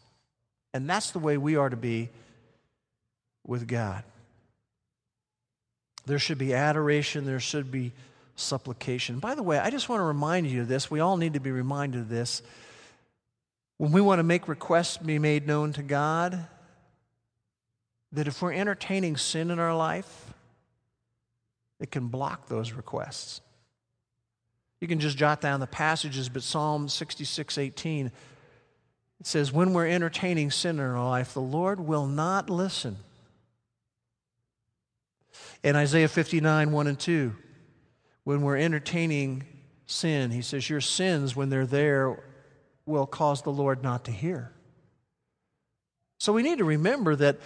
And 0.78 0.88
that's 0.88 1.10
the 1.10 1.18
way 1.18 1.38
we 1.38 1.56
are 1.56 1.70
to 1.70 1.76
be 1.76 2.10
with 3.44 3.68
God. 3.68 4.04
There 6.06 6.20
should 6.20 6.38
be 6.38 6.54
adoration, 6.54 7.26
there 7.26 7.40
should 7.40 7.72
be 7.72 7.94
supplication. 8.36 9.18
By 9.18 9.34
the 9.34 9.42
way, 9.42 9.58
I 9.58 9.72
just 9.72 9.90
want 9.90 10.02
to 10.02 10.04
remind 10.04 10.46
you 10.46 10.62
of 10.62 10.68
this. 10.68 10.92
We 10.92 11.00
all 11.00 11.18
need 11.18 11.34
to 11.34 11.40
be 11.40 11.50
reminded 11.50 12.02
of 12.02 12.10
this. 12.10 12.44
When 13.78 13.92
we 13.92 14.02
want 14.02 14.20
to 14.20 14.24
make 14.24 14.48
requests 14.48 14.98
be 14.98 15.18
made 15.18 15.48
known 15.48 15.74
to 15.74 15.82
God, 15.82 16.46
that 18.12 18.28
if 18.28 18.40
we're 18.40 18.54
entertaining 18.54 19.18
sin 19.18 19.50
in 19.50 19.58
our 19.58 19.76
life, 19.76 20.32
it 21.80 21.90
can 21.90 22.10
block 22.10 22.50
those 22.50 22.74
requests. 22.74 23.42
You 24.80 24.88
can 24.88 25.00
just 25.00 25.18
jot 25.18 25.42
down 25.42 25.60
the 25.60 25.66
passages, 25.66 26.30
but 26.30 26.44
Psalm 26.44 26.88
66 26.88 27.58
18 27.58 28.12
it 29.20 29.26
says, 29.26 29.52
when 29.52 29.74
we're 29.74 29.88
entertaining 29.88 30.52
sin 30.52 30.80
in 30.80 30.86
our 30.86 31.08
life, 31.08 31.34
the 31.34 31.42
Lord 31.42 31.80
will 31.80 32.06
not 32.06 32.50
listen. 32.50 32.98
In 35.64 35.76
Isaiah 35.76 36.08
59, 36.08 36.72
1 36.72 36.88
and 36.88 37.00
2, 37.00 37.36
when 38.24 38.42
we're 38.42 38.58
entertaining 38.58 39.44
sin, 39.86 40.32
he 40.32 40.42
says, 40.42 40.70
Your 40.70 40.82
sins, 40.82 41.36
when 41.36 41.50
they're 41.50 41.66
there, 41.66 42.24
will 42.86 43.08
cause 43.08 43.42
the 43.42 43.52
Lord 43.52 43.84
not 43.84 44.06
to 44.06 44.12
hear. 44.12 44.52
So 46.20 46.34
we 46.34 46.44
need 46.44 46.60
to 46.60 46.64
remember 46.64 47.16
that 47.16 47.38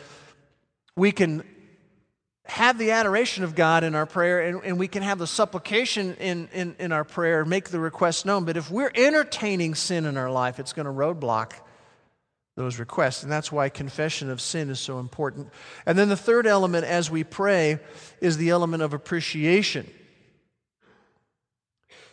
we 0.96 1.12
can 1.12 1.44
have 2.46 2.78
the 2.78 2.92
adoration 2.92 3.44
of 3.44 3.56
God 3.56 3.84
in 3.84 3.96
our 3.96 4.06
prayer 4.06 4.42
and, 4.42 4.64
and 4.64 4.80
we 4.80 4.88
can 4.88 5.04
have 5.04 5.20
the 5.20 5.28
supplication 5.28 6.16
in, 6.16 6.50
in, 6.54 6.76
in 6.80 6.92
our 6.92 7.04
prayer, 7.04 7.46
make 7.46 7.70
the 7.70 7.80
request 7.80 8.26
known. 8.26 8.46
But 8.46 8.58
if 8.58 8.72
we're 8.72 8.92
entertaining 8.94 9.76
sin 9.76 10.06
in 10.06 10.18
our 10.18 10.32
life, 10.32 10.60
it's 10.60 10.74
going 10.74 10.88
to 10.88 10.92
roadblock 10.92 11.54
those 12.56 12.80
requests. 12.80 13.24
And 13.24 13.32
that's 13.32 13.52
why 13.52 13.70
confession 13.70 14.30
of 14.30 14.42
sin 14.42 14.70
is 14.70 14.80
so 14.80 15.00
important. 15.00 15.50
And 15.86 15.98
then 15.98 16.10
the 16.10 16.18
third 16.18 16.46
element 16.48 16.86
as 16.86 17.10
we 17.10 17.24
pray 17.24 17.80
is 18.20 18.36
the 18.38 18.50
element 18.50 18.84
of 18.84 18.94
appreciation. 18.94 19.90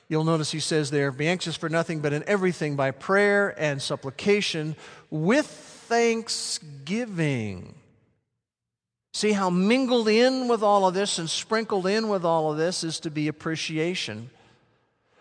You'll 0.09 0.25
notice 0.25 0.51
he 0.51 0.61
says 0.61 0.91
there, 0.91 1.12
be 1.12 1.29
anxious 1.29 1.57
for 1.57 1.69
nothing, 1.69 2.01
but 2.01 2.14
in 2.14 2.25
everything 2.27 2.77
by 2.77 2.93
prayer 2.93 3.55
and 3.59 3.83
supplication 3.83 4.75
with 5.11 5.47
thanksgiving. 5.47 7.75
See 9.14 9.33
how 9.33 9.51
mingled 9.51 10.09
in 10.09 10.49
with 10.49 10.62
all 10.62 10.87
of 10.87 10.94
this 10.94 11.18
and 11.18 11.29
sprinkled 11.29 11.87
in 11.87 12.09
with 12.09 12.25
all 12.25 12.53
of 12.53 12.59
this 12.59 12.85
is 12.85 13.01
to 13.01 13.11
be 13.11 13.29
appreciation, 13.29 14.31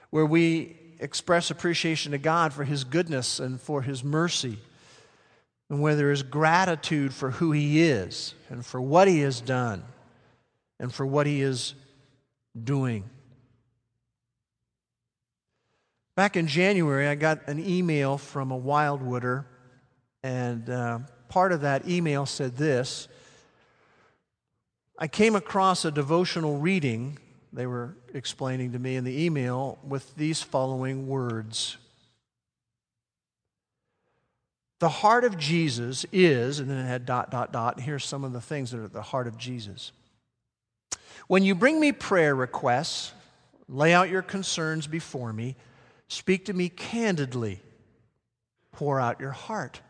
where 0.09 0.25
we 0.25 0.75
express 0.99 1.51
appreciation 1.51 2.11
to 2.11 2.17
God 2.17 2.53
for 2.53 2.63
his 2.63 2.83
goodness 2.83 3.39
and 3.39 3.59
for 3.61 3.81
his 3.81 4.03
mercy 4.03 4.59
and 5.69 5.81
where 5.81 5.95
there 5.95 6.11
is 6.11 6.23
gratitude 6.23 7.13
for 7.13 7.31
who 7.31 7.51
He 7.51 7.81
is 7.83 8.33
and 8.49 8.65
for 8.65 8.81
what 8.81 9.07
He 9.07 9.19
has 9.19 9.41
done 9.41 9.83
and 10.79 10.93
for 10.93 11.05
what 11.05 11.27
He 11.27 11.41
is 11.41 11.73
doing. 12.61 13.03
Back 16.15 16.35
in 16.35 16.47
January, 16.47 17.07
I 17.07 17.15
got 17.15 17.47
an 17.47 17.59
email 17.59 18.17
from 18.17 18.51
a 18.51 18.59
wildwooder, 18.59 19.45
and 20.23 20.67
uh, 20.67 20.99
part 21.29 21.51
of 21.51 21.61
that 21.61 21.87
email 21.87 22.25
said 22.25 22.55
this 22.55 23.07
I 24.97 25.07
came 25.07 25.35
across 25.35 25.85
a 25.85 25.91
devotional 25.91 26.57
reading, 26.57 27.17
they 27.53 27.67
were 27.67 27.95
explaining 28.13 28.71
to 28.73 28.79
me 28.79 28.95
in 28.95 29.03
the 29.03 29.23
email, 29.23 29.77
with 29.87 30.15
these 30.15 30.41
following 30.41 31.07
words 31.07 31.77
the 34.79 34.89
heart 34.89 35.23
of 35.23 35.37
Jesus 35.37 36.05
is, 36.11 36.59
and 36.59 36.69
then 36.69 36.77
it 36.77 36.87
had 36.87 37.05
dot, 37.05 37.31
dot, 37.31 37.51
dot, 37.51 37.79
here's 37.79 38.05
some 38.05 38.23
of 38.23 38.31
the 38.31 38.41
things 38.41 38.71
that 38.71 38.79
are 38.79 38.85
at 38.85 38.93
the 38.93 39.01
heart 39.01 39.27
of 39.27 39.37
Jesus. 39.37 39.91
When 41.27 41.43
you 41.43 41.55
bring 41.55 41.79
me 41.79 41.91
prayer 41.91 42.35
requests, 42.35 43.11
lay 43.67 43.93
out 43.93 44.09
your 44.09 44.21
concerns 44.21 44.85
before 44.85 45.33
me, 45.33 45.55
speak 46.07 46.45
to 46.45 46.53
me 46.53 46.69
candidly, 46.69 47.59
pour 48.71 48.99
out 48.99 49.19
your 49.19 49.31
heart. 49.31 49.81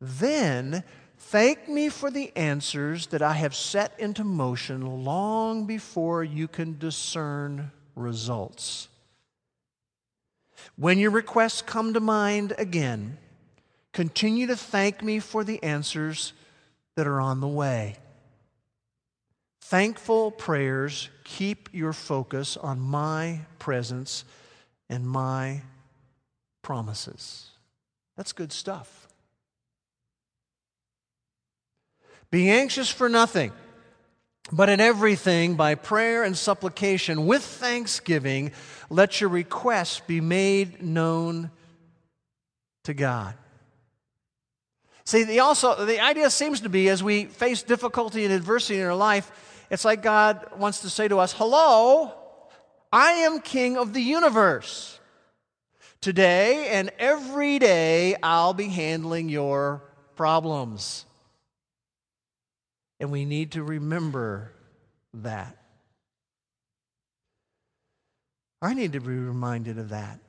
Then 0.00 0.84
thank 1.22 1.68
me 1.68 1.88
for 1.88 2.10
the 2.10 2.30
answers 2.36 3.08
that 3.08 3.22
I 3.22 3.32
have 3.34 3.54
set 3.54 3.98
into 3.98 4.24
motion 4.24 5.04
long 5.04 5.66
before 5.66 6.22
you 6.22 6.48
can 6.48 6.78
discern 6.78 7.70
results. 7.96 8.88
When 10.76 10.98
your 10.98 11.10
requests 11.10 11.62
come 11.62 11.94
to 11.94 12.00
mind 12.00 12.54
again, 12.58 13.18
Continue 13.92 14.46
to 14.46 14.56
thank 14.56 15.02
me 15.02 15.18
for 15.18 15.44
the 15.44 15.62
answers 15.62 16.32
that 16.96 17.06
are 17.06 17.20
on 17.20 17.40
the 17.40 17.48
way. 17.48 17.96
Thankful 19.60 20.30
prayers 20.30 21.10
keep 21.24 21.68
your 21.72 21.92
focus 21.92 22.56
on 22.56 22.80
my 22.80 23.40
presence 23.58 24.24
and 24.88 25.06
my 25.06 25.62
promises. 26.62 27.50
That's 28.16 28.32
good 28.32 28.52
stuff. 28.52 29.01
Be 32.32 32.50
anxious 32.50 32.90
for 32.90 33.10
nothing, 33.10 33.52
but 34.50 34.70
in 34.70 34.80
everything, 34.80 35.54
by 35.54 35.74
prayer 35.74 36.24
and 36.24 36.36
supplication, 36.36 37.26
with 37.26 37.44
thanksgiving, 37.44 38.52
let 38.88 39.20
your 39.20 39.28
requests 39.28 40.00
be 40.00 40.22
made 40.22 40.82
known 40.82 41.50
to 42.84 42.94
God. 42.94 43.34
See, 45.04 45.24
the 45.24 45.40
also 45.40 45.84
the 45.84 46.00
idea 46.00 46.30
seems 46.30 46.62
to 46.62 46.70
be 46.70 46.88
as 46.88 47.02
we 47.02 47.26
face 47.26 47.62
difficulty 47.62 48.24
and 48.24 48.32
adversity 48.32 48.80
in 48.80 48.86
our 48.86 48.94
life, 48.94 49.30
it's 49.70 49.84
like 49.84 50.02
God 50.02 50.58
wants 50.58 50.80
to 50.80 50.88
say 50.88 51.08
to 51.08 51.18
us, 51.18 51.34
"Hello, 51.34 52.14
I 52.90 53.12
am 53.12 53.40
king 53.40 53.76
of 53.76 53.92
the 53.92 54.02
universe. 54.02 54.98
Today 56.00 56.68
and 56.68 56.90
every 56.98 57.58
day 57.58 58.16
I'll 58.22 58.54
be 58.54 58.68
handling 58.68 59.28
your 59.28 59.82
problems." 60.16 61.04
And 63.02 63.10
we 63.10 63.24
need 63.24 63.50
to 63.52 63.64
remember 63.64 64.52
that. 65.12 65.56
I 68.62 68.74
need 68.74 68.92
to 68.92 69.00
be 69.00 69.08
reminded 69.08 69.76
of 69.76 69.88
that. 69.88 70.20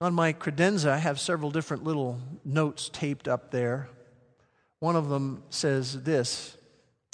On 0.00 0.14
my 0.14 0.32
credenza, 0.32 0.90
I 0.90 0.98
have 0.98 1.18
several 1.18 1.50
different 1.50 1.82
little 1.82 2.20
notes 2.44 2.88
taped 2.88 3.26
up 3.26 3.50
there. 3.50 3.88
One 4.78 4.94
of 4.94 5.08
them 5.08 5.42
says 5.50 6.04
this 6.04 6.56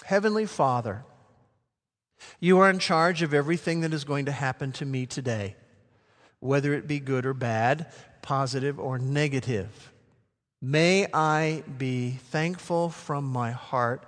Heavenly 0.05 0.45
Father, 0.45 1.07
you 2.41 2.59
are 2.59 2.69
in 2.69 2.79
charge 2.81 3.23
of 3.23 3.33
everything 3.33 3.81
that 3.81 3.95
is 3.95 4.05
going 4.05 4.27
to 4.27 4.33
happen 4.33 4.71
to 4.73 4.85
me 4.85 5.07
today, 5.07 5.57
whether 6.41 6.75
it 6.75 6.87
be 6.87 7.01
good 7.01 7.25
or 7.25 7.33
bad, 7.33 7.91
positive 8.21 8.79
or 8.79 8.99
negative. 8.99 9.93
May 10.61 11.07
I 11.13 11.63
be 11.79 12.19
thankful 12.31 12.91
from 12.91 13.25
my 13.25 13.53
heart 13.53 14.03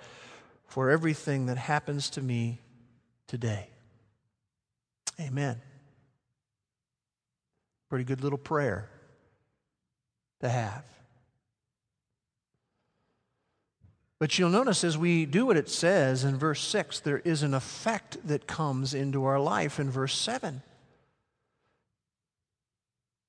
for 0.67 0.91
everything 0.91 1.47
that 1.47 1.57
happens 1.57 2.11
to 2.11 2.23
me 2.23 2.59
today. 3.27 3.69
Amen. 5.21 5.61
Pretty 7.89 8.05
good 8.05 8.23
little 8.23 8.39
prayer 8.39 8.89
to 10.41 10.49
have. 10.49 10.85
But 14.19 14.39
you'll 14.39 14.51
notice 14.51 14.85
as 14.85 14.99
we 14.99 15.25
do 15.25 15.47
what 15.47 15.57
it 15.57 15.69
says 15.69 16.25
in 16.25 16.37
verse 16.37 16.61
6, 16.61 17.01
there 17.01 17.21
is 17.21 17.43
an 17.43 17.55
effect 17.55 18.19
that 18.27 18.47
comes 18.47 18.93
into 18.93 19.25
our 19.25 19.41
life 19.41 19.81
in 19.81 19.91
verse 19.91 20.15
7. 20.15 20.63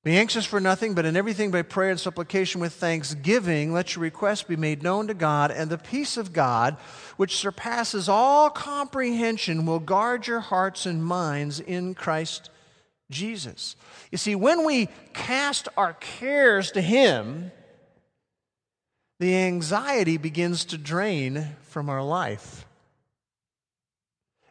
Be 0.03 0.17
anxious 0.17 0.45
for 0.47 0.59
nothing, 0.59 0.95
but 0.95 1.05
in 1.05 1.15
everything 1.15 1.51
by 1.51 1.61
prayer 1.61 1.91
and 1.91 1.99
supplication 1.99 2.59
with 2.59 2.73
thanksgiving, 2.73 3.71
let 3.71 3.95
your 3.95 4.01
requests 4.01 4.41
be 4.41 4.55
made 4.55 4.81
known 4.81 5.07
to 5.07 5.13
God, 5.13 5.51
and 5.51 5.69
the 5.69 5.77
peace 5.77 6.17
of 6.17 6.33
God, 6.33 6.77
which 7.17 7.37
surpasses 7.37 8.09
all 8.09 8.49
comprehension, 8.49 9.67
will 9.67 9.79
guard 9.79 10.25
your 10.25 10.39
hearts 10.39 10.87
and 10.87 11.05
minds 11.05 11.59
in 11.59 11.93
Christ 11.93 12.49
Jesus. 13.11 13.75
You 14.11 14.17
see, 14.17 14.33
when 14.33 14.65
we 14.65 14.89
cast 15.13 15.67
our 15.77 15.93
cares 15.93 16.71
to 16.71 16.81
Him, 16.81 17.51
the 19.19 19.35
anxiety 19.35 20.17
begins 20.17 20.65
to 20.65 20.79
drain 20.79 21.55
from 21.61 21.89
our 21.89 22.03
life. 22.03 22.65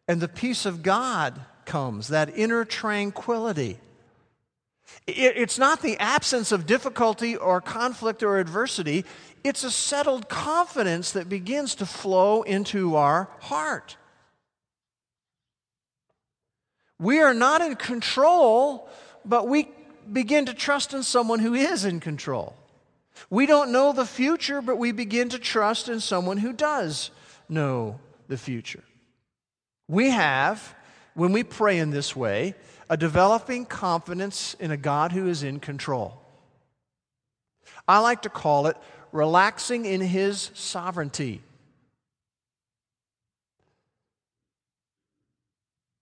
And 0.07 0.21
the 0.21 0.29
peace 0.29 0.65
of 0.65 0.85
God 0.85 1.41
comes, 1.65 2.07
that 2.09 2.39
inner 2.39 2.65
tranquility. 2.65 3.79
It's 5.11 5.59
not 5.59 5.83
the 5.83 5.99
absence 5.99 6.53
of 6.53 6.67
difficulty 6.67 7.37
or 7.37 7.61
conflict 7.61 8.23
or 8.23 8.39
adversity, 8.39 9.05
it's 9.43 9.65
a 9.65 9.71
settled 9.71 10.29
confidence 10.29 11.13
that 11.13 11.29
begins 11.29 11.75
to 11.77 11.87
flow 11.87 12.43
into 12.43 12.97
our 12.97 13.29
heart. 13.41 13.97
We 16.99 17.21
are 17.21 17.33
not 17.33 17.63
in 17.63 17.77
control, 17.77 18.89
but 19.25 19.49
we 19.49 19.69
begin 20.13 20.47
to 20.47 20.55
trust 20.55 20.93
in 20.93 21.03
someone 21.03 21.39
who 21.39 21.55
is 21.55 21.85
in 21.85 22.01
control. 22.01 22.55
We 23.31 23.47
don't 23.47 23.73
know 23.73 23.93
the 23.93 24.07
future, 24.07 24.61
but 24.61 24.77
we 24.77 24.93
begin 24.93 25.31
to 25.31 25.39
trust 25.39 25.89
in 25.89 26.01
someone 26.01 26.39
who 26.39 26.53
does 26.53 27.11
know 27.49 28.01
the 28.29 28.37
future. 28.37 28.85
We 29.89 30.11
have, 30.11 30.75
when 31.15 31.33
we 31.33 31.43
pray 31.43 31.79
in 31.79 31.91
this 31.91 32.15
way, 32.15 32.55
a 32.91 32.97
developing 32.97 33.65
confidence 33.65 34.55
in 34.59 34.73
a 34.73 34.77
God 34.77 35.13
who 35.13 35.29
is 35.29 35.45
in 35.45 35.61
control. 35.61 36.21
I 37.87 38.01
like 38.01 38.23
to 38.23 38.29
call 38.29 38.67
it 38.67 38.77
relaxing 39.13 39.87
in 39.87 40.01
his 40.01 40.51
sovereignty. 40.55 41.41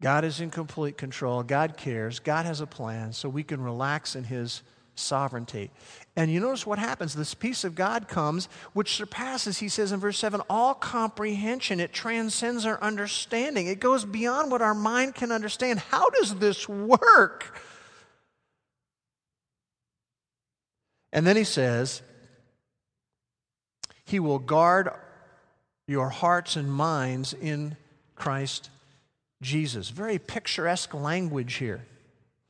God 0.00 0.24
is 0.24 0.40
in 0.40 0.50
complete 0.50 0.96
control. 0.96 1.42
God 1.42 1.76
cares. 1.76 2.20
God 2.20 2.46
has 2.46 2.60
a 2.60 2.66
plan, 2.66 3.12
so 3.12 3.28
we 3.28 3.42
can 3.42 3.60
relax 3.60 4.14
in 4.14 4.24
His 4.24 4.62
sovereignty. 4.98 5.70
And 6.16 6.30
you 6.30 6.40
notice 6.40 6.66
what 6.66 6.78
happens. 6.78 7.14
This 7.14 7.34
peace 7.34 7.64
of 7.64 7.74
God 7.74 8.08
comes, 8.08 8.48
which 8.72 8.96
surpasses, 8.96 9.58
he 9.58 9.68
says 9.68 9.92
in 9.92 10.00
verse 10.00 10.18
7, 10.18 10.42
all 10.50 10.74
comprehension. 10.74 11.80
It 11.80 11.92
transcends 11.92 12.66
our 12.66 12.82
understanding, 12.82 13.66
it 13.66 13.80
goes 13.80 14.04
beyond 14.04 14.50
what 14.50 14.62
our 14.62 14.74
mind 14.74 15.14
can 15.14 15.30
understand. 15.30 15.78
How 15.78 16.08
does 16.10 16.34
this 16.36 16.68
work? 16.68 17.56
And 21.12 21.26
then 21.26 21.36
he 21.36 21.44
says, 21.44 22.02
He 24.04 24.20
will 24.20 24.38
guard 24.38 24.90
your 25.86 26.10
hearts 26.10 26.56
and 26.56 26.70
minds 26.70 27.32
in 27.32 27.76
Christ 28.14 28.70
Jesus. 29.40 29.90
Very 29.90 30.18
picturesque 30.18 30.92
language 30.92 31.54
here. 31.54 31.84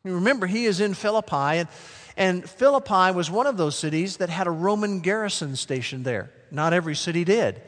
Remember, 0.04 0.46
he 0.46 0.64
is 0.64 0.80
in 0.80 0.94
Philippi, 0.94 1.58
and, 1.58 1.68
and 2.18 2.50
Philippi 2.50 3.12
was 3.12 3.30
one 3.30 3.46
of 3.46 3.56
those 3.56 3.78
cities 3.78 4.16
that 4.16 4.28
had 4.28 4.48
a 4.48 4.50
Roman 4.50 4.98
garrison 4.98 5.54
stationed 5.54 6.04
there. 6.04 6.32
Not 6.50 6.72
every 6.72 6.96
city 6.96 7.22
did. 7.22 7.62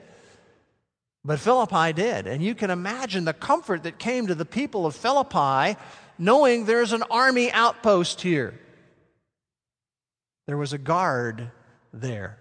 But 1.25 1.39
Philippi 1.39 1.93
did. 1.93 2.27
And 2.27 2.43
you 2.43 2.57
can 2.57 2.69
imagine 2.69 3.25
the 3.25 3.33
comfort 3.33 3.85
that 3.85 4.01
came 4.01 4.27
to 4.27 4.35
the 4.35 4.45
people 4.45 4.87
of 4.87 4.97
Philippi 4.97 5.79
knowing 6.19 6.65
there's 6.65 6.93
an 6.93 7.05
army 7.13 7.53
outpost 7.53 8.23
here. 8.23 8.59
There 10.49 10.57
was 10.57 10.73
a 10.73 10.79
guard 10.79 11.53
there. 11.93 12.37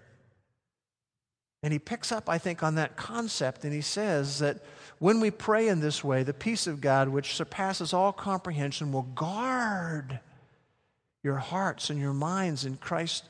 And 1.62 1.72
he 1.72 1.78
picks 1.78 2.10
up, 2.10 2.28
I 2.28 2.38
think, 2.38 2.64
on 2.64 2.74
that 2.74 2.96
concept, 2.96 3.64
and 3.64 3.72
he 3.72 3.82
says 3.82 4.40
that 4.40 4.64
when 4.98 5.20
we 5.20 5.30
pray 5.30 5.68
in 5.68 5.78
this 5.78 6.02
way, 6.02 6.24
the 6.24 6.34
peace 6.34 6.66
of 6.66 6.80
God, 6.80 7.08
which 7.08 7.34
surpasses 7.34 7.92
all 7.92 8.12
comprehension, 8.12 8.90
will 8.90 9.02
guard 9.02 10.18
your 11.22 11.36
hearts 11.36 11.90
and 11.90 12.00
your 12.00 12.12
minds 12.12 12.64
in 12.64 12.76
Christ 12.76 13.24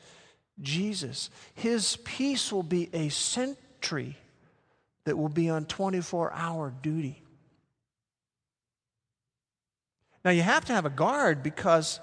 Jesus. 0.60 1.30
His 1.54 1.96
peace 2.04 2.52
will 2.52 2.62
be 2.62 2.88
a 2.92 3.08
sentry 3.08 4.16
that 5.04 5.16
will 5.16 5.28
be 5.28 5.48
on 5.48 5.64
24 5.64 6.32
hour 6.32 6.72
duty. 6.82 7.22
Now, 10.24 10.30
you 10.30 10.42
have 10.42 10.66
to 10.66 10.74
have 10.74 10.84
a 10.84 10.90
guard 10.90 11.42
because 11.42 11.98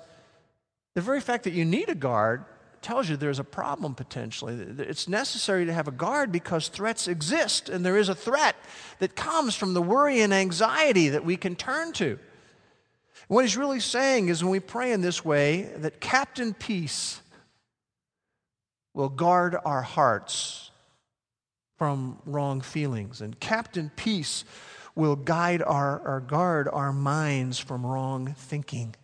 the 0.96 1.02
very 1.02 1.22
fact 1.22 1.44
that 1.44 1.54
you 1.54 1.64
need 1.64 1.90
a 1.90 1.96
guard 1.96 2.44
tells 2.82 3.10
you 3.10 3.18
there's 3.18 3.40
a 3.40 3.44
problem 3.44 3.94
potentially. 3.94 4.56
It's 4.80 5.08
necessary 5.08 5.66
to 5.66 5.74
have 5.74 5.88
a 5.88 5.92
guard 5.92 6.32
because 6.32 6.68
threats 6.68 7.08
exist, 7.08 7.70
and 7.70 7.86
there 7.86 7.98
is 7.98 8.10
a 8.10 8.16
threat 8.16 8.56
that 9.00 9.16
comes 9.16 9.56
from 9.56 9.74
the 9.74 9.82
worry 9.82 10.22
and 10.22 10.34
anxiety 10.34 11.10
that 11.10 11.24
we 11.24 11.38
can 11.38 11.56
turn 11.56 11.92
to. 11.94 12.18
What 13.28 13.44
he's 13.44 13.58
really 13.58 13.82
saying 13.82 14.30
is 14.30 14.44
when 14.44 14.52
we 14.52 14.60
pray 14.60 14.94
in 14.94 15.02
this 15.02 15.26
way, 15.26 15.64
that 15.78 16.00
Captain 16.00 16.54
Peace 16.54 17.22
will 18.94 19.10
guard 19.10 19.56
our 19.66 19.82
hearts 19.82 20.72
from 21.78 22.20
wrong 22.26 22.62
feelings, 22.62 23.22
and 23.22 23.40
Captain 23.40 23.92
Peace 23.96 24.46
will 24.96 25.16
guide 25.16 25.62
our, 25.62 26.00
or 26.00 26.22
guard 26.22 26.68
our 26.72 26.92
minds 26.92 27.60
from 27.60 27.86
wrong 27.86 28.34
thinking. 28.36 28.96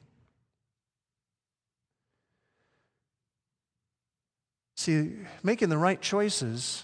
See, 4.75 5.13
making 5.43 5.69
the 5.69 5.77
right 5.77 6.01
choices 6.01 6.83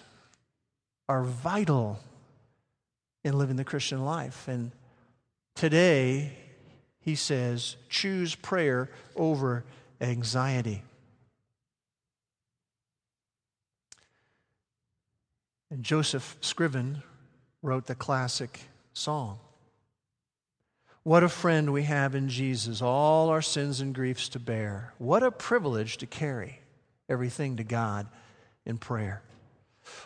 are 1.07 1.23
vital 1.23 1.99
in 3.23 3.37
living 3.37 3.55
the 3.55 3.63
Christian 3.63 4.05
life. 4.05 4.47
And 4.47 4.71
today, 5.55 6.37
he 7.09 7.15
says, 7.15 7.75
choose 7.89 8.35
prayer 8.35 8.87
over 9.15 9.63
anxiety. 9.99 10.83
And 15.71 15.83
Joseph 15.83 16.37
Scriven 16.41 17.01
wrote 17.63 17.87
the 17.87 17.95
classic 17.95 18.59
song. 18.93 19.39
What 21.01 21.23
a 21.23 21.29
friend 21.29 21.73
we 21.73 21.83
have 21.83 22.13
in 22.13 22.29
Jesus, 22.29 22.79
all 22.79 23.29
our 23.29 23.41
sins 23.41 23.81
and 23.81 23.95
griefs 23.95 24.29
to 24.29 24.39
bear. 24.39 24.93
What 24.99 25.23
a 25.23 25.31
privilege 25.31 25.97
to 25.97 26.05
carry 26.05 26.59
everything 27.09 27.57
to 27.57 27.63
God 27.63 28.07
in 28.67 28.77
prayer. 28.77 29.23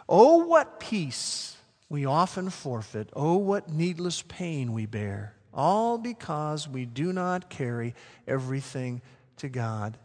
Oh, 0.07 0.45
what 0.45 0.79
peace 0.79 1.57
we 1.89 2.05
often 2.05 2.49
forfeit. 2.49 3.09
Oh, 3.13 3.35
what 3.35 3.67
needless 3.67 4.21
pain 4.21 4.71
we 4.71 4.85
bear. 4.85 5.33
All 5.53 5.97
because 5.97 6.67
we 6.67 6.85
do 6.85 7.13
not 7.13 7.49
carry 7.49 7.95
everything 8.27 9.01
to 9.37 9.49
God 9.49 9.97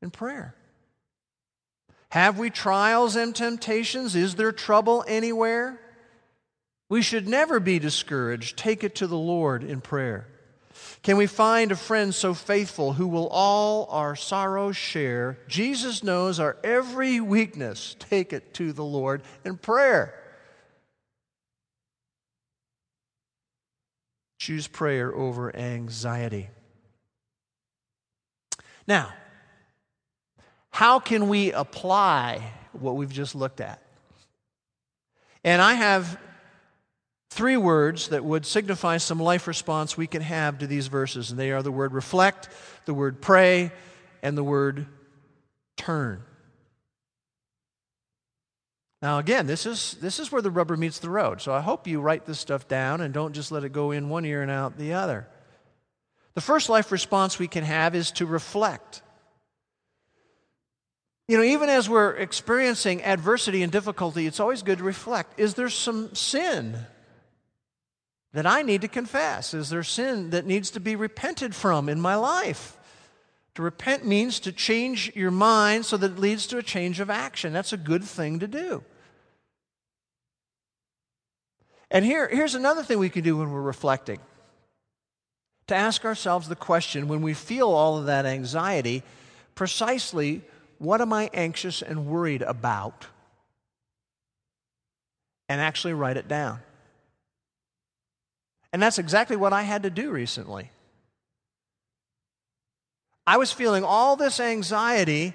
in 0.00 0.10
prayer. 0.10 0.54
Have 2.10 2.38
we 2.38 2.50
trials 2.50 3.16
and 3.16 3.34
temptations? 3.34 4.14
Is 4.14 4.36
there 4.36 4.52
trouble 4.52 5.04
anywhere? 5.06 5.80
We 6.88 7.02
should 7.02 7.26
never 7.26 7.58
be 7.60 7.78
discouraged. 7.78 8.56
Take 8.56 8.84
it 8.84 8.94
to 8.96 9.06
the 9.06 9.18
Lord 9.18 9.64
in 9.64 9.80
prayer. 9.80 10.28
Can 11.02 11.16
we 11.16 11.26
find 11.26 11.72
a 11.72 11.76
friend 11.76 12.14
so 12.14 12.34
faithful 12.34 12.92
who 12.92 13.08
will 13.08 13.28
all 13.28 13.86
our 13.90 14.14
sorrows 14.14 14.76
share? 14.76 15.38
Jesus 15.48 16.02
knows 16.04 16.38
our 16.38 16.56
every 16.62 17.20
weakness. 17.20 17.96
Take 17.98 18.32
it 18.32 18.54
to 18.54 18.72
the 18.72 18.84
Lord 18.84 19.22
in 19.44 19.56
prayer. 19.56 20.14
Choose 24.46 24.68
prayer 24.68 25.12
over 25.12 25.56
anxiety. 25.56 26.50
Now, 28.86 29.12
how 30.70 31.00
can 31.00 31.26
we 31.26 31.50
apply 31.50 32.52
what 32.70 32.94
we've 32.94 33.12
just 33.12 33.34
looked 33.34 33.60
at? 33.60 33.82
And 35.42 35.60
I 35.60 35.74
have 35.74 36.16
three 37.28 37.56
words 37.56 38.10
that 38.10 38.24
would 38.24 38.46
signify 38.46 38.98
some 38.98 39.18
life 39.18 39.48
response 39.48 39.96
we 39.96 40.06
can 40.06 40.22
have 40.22 40.58
to 40.58 40.68
these 40.68 40.86
verses, 40.86 41.32
and 41.32 41.40
they 41.40 41.50
are 41.50 41.64
the 41.64 41.72
word 41.72 41.92
reflect, 41.92 42.48
the 42.84 42.94
word 42.94 43.20
pray, 43.20 43.72
and 44.22 44.38
the 44.38 44.44
word 44.44 44.86
turn. 45.76 46.22
Now, 49.06 49.20
again, 49.20 49.46
this 49.46 49.66
is, 49.66 49.96
this 50.00 50.18
is 50.18 50.32
where 50.32 50.42
the 50.42 50.50
rubber 50.50 50.76
meets 50.76 50.98
the 50.98 51.10
road. 51.10 51.40
So 51.40 51.52
I 51.52 51.60
hope 51.60 51.86
you 51.86 52.00
write 52.00 52.26
this 52.26 52.40
stuff 52.40 52.66
down 52.66 53.00
and 53.00 53.14
don't 53.14 53.34
just 53.34 53.52
let 53.52 53.62
it 53.62 53.68
go 53.68 53.92
in 53.92 54.08
one 54.08 54.24
ear 54.24 54.42
and 54.42 54.50
out 54.50 54.78
the 54.78 54.94
other. 54.94 55.28
The 56.34 56.40
first 56.40 56.68
life 56.68 56.90
response 56.90 57.38
we 57.38 57.46
can 57.46 57.62
have 57.62 57.94
is 57.94 58.10
to 58.10 58.26
reflect. 58.26 59.02
You 61.28 61.36
know, 61.36 61.44
even 61.44 61.68
as 61.68 61.88
we're 61.88 62.16
experiencing 62.16 63.04
adversity 63.04 63.62
and 63.62 63.70
difficulty, 63.70 64.26
it's 64.26 64.40
always 64.40 64.64
good 64.64 64.78
to 64.78 64.84
reflect. 64.84 65.38
Is 65.38 65.54
there 65.54 65.68
some 65.68 66.12
sin 66.16 66.76
that 68.32 68.44
I 68.44 68.62
need 68.62 68.80
to 68.80 68.88
confess? 68.88 69.54
Is 69.54 69.70
there 69.70 69.84
sin 69.84 70.30
that 70.30 70.46
needs 70.46 70.70
to 70.70 70.80
be 70.80 70.96
repented 70.96 71.54
from 71.54 71.88
in 71.88 72.00
my 72.00 72.16
life? 72.16 72.76
To 73.54 73.62
repent 73.62 74.04
means 74.04 74.40
to 74.40 74.50
change 74.50 75.14
your 75.14 75.30
mind 75.30 75.86
so 75.86 75.96
that 75.96 76.10
it 76.10 76.18
leads 76.18 76.48
to 76.48 76.58
a 76.58 76.62
change 76.64 76.98
of 76.98 77.08
action. 77.08 77.52
That's 77.52 77.72
a 77.72 77.76
good 77.76 78.02
thing 78.02 78.40
to 78.40 78.48
do. 78.48 78.82
And 81.90 82.04
here, 82.04 82.28
here's 82.28 82.54
another 82.54 82.82
thing 82.82 82.98
we 82.98 83.10
can 83.10 83.22
do 83.22 83.36
when 83.36 83.50
we're 83.50 83.60
reflecting 83.60 84.18
to 85.66 85.74
ask 85.74 86.04
ourselves 86.04 86.48
the 86.48 86.56
question 86.56 87.08
when 87.08 87.22
we 87.22 87.34
feel 87.34 87.68
all 87.68 87.98
of 87.98 88.06
that 88.06 88.24
anxiety, 88.24 89.02
precisely 89.54 90.42
what 90.78 91.00
am 91.00 91.12
I 91.12 91.30
anxious 91.32 91.82
and 91.82 92.06
worried 92.06 92.42
about? 92.42 93.06
And 95.48 95.60
actually 95.60 95.94
write 95.94 96.16
it 96.16 96.28
down. 96.28 96.60
And 98.72 98.82
that's 98.82 98.98
exactly 98.98 99.36
what 99.36 99.52
I 99.52 99.62
had 99.62 99.84
to 99.84 99.90
do 99.90 100.10
recently. 100.10 100.70
I 103.26 103.38
was 103.38 103.52
feeling 103.52 103.82
all 103.82 104.16
this 104.16 104.38
anxiety, 104.38 105.34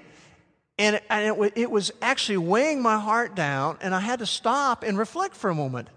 and, 0.78 1.00
it, 1.10 1.52
it 1.56 1.70
was 1.70 1.92
actually 2.00 2.38
weighing 2.38 2.80
my 2.80 2.98
heart 2.98 3.34
down, 3.34 3.78
and 3.82 3.94
I 3.94 4.00
had 4.00 4.20
to 4.20 4.26
stop 4.26 4.82
and 4.82 4.96
reflect 4.96 5.34
for 5.34 5.50
a 5.50 5.54
moment 5.54 5.88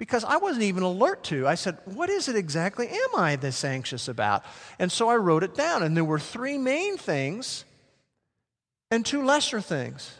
because 0.00 0.24
I 0.24 0.38
wasn't 0.38 0.62
even 0.64 0.82
alert 0.82 1.24
to. 1.24 1.46
I 1.46 1.56
said, 1.56 1.76
What 1.84 2.08
is 2.08 2.26
it 2.26 2.34
exactly 2.34 2.88
am 2.88 3.16
I 3.20 3.36
this 3.36 3.62
anxious 3.64 4.08
about? 4.08 4.42
And 4.78 4.90
so 4.90 5.10
I 5.10 5.16
wrote 5.16 5.44
it 5.44 5.54
down, 5.54 5.82
and 5.82 5.94
there 5.94 6.06
were 6.06 6.18
three 6.18 6.56
main 6.56 6.96
things 6.96 7.66
and 8.90 9.04
two 9.04 9.22
lesser 9.22 9.60
things. 9.60 10.10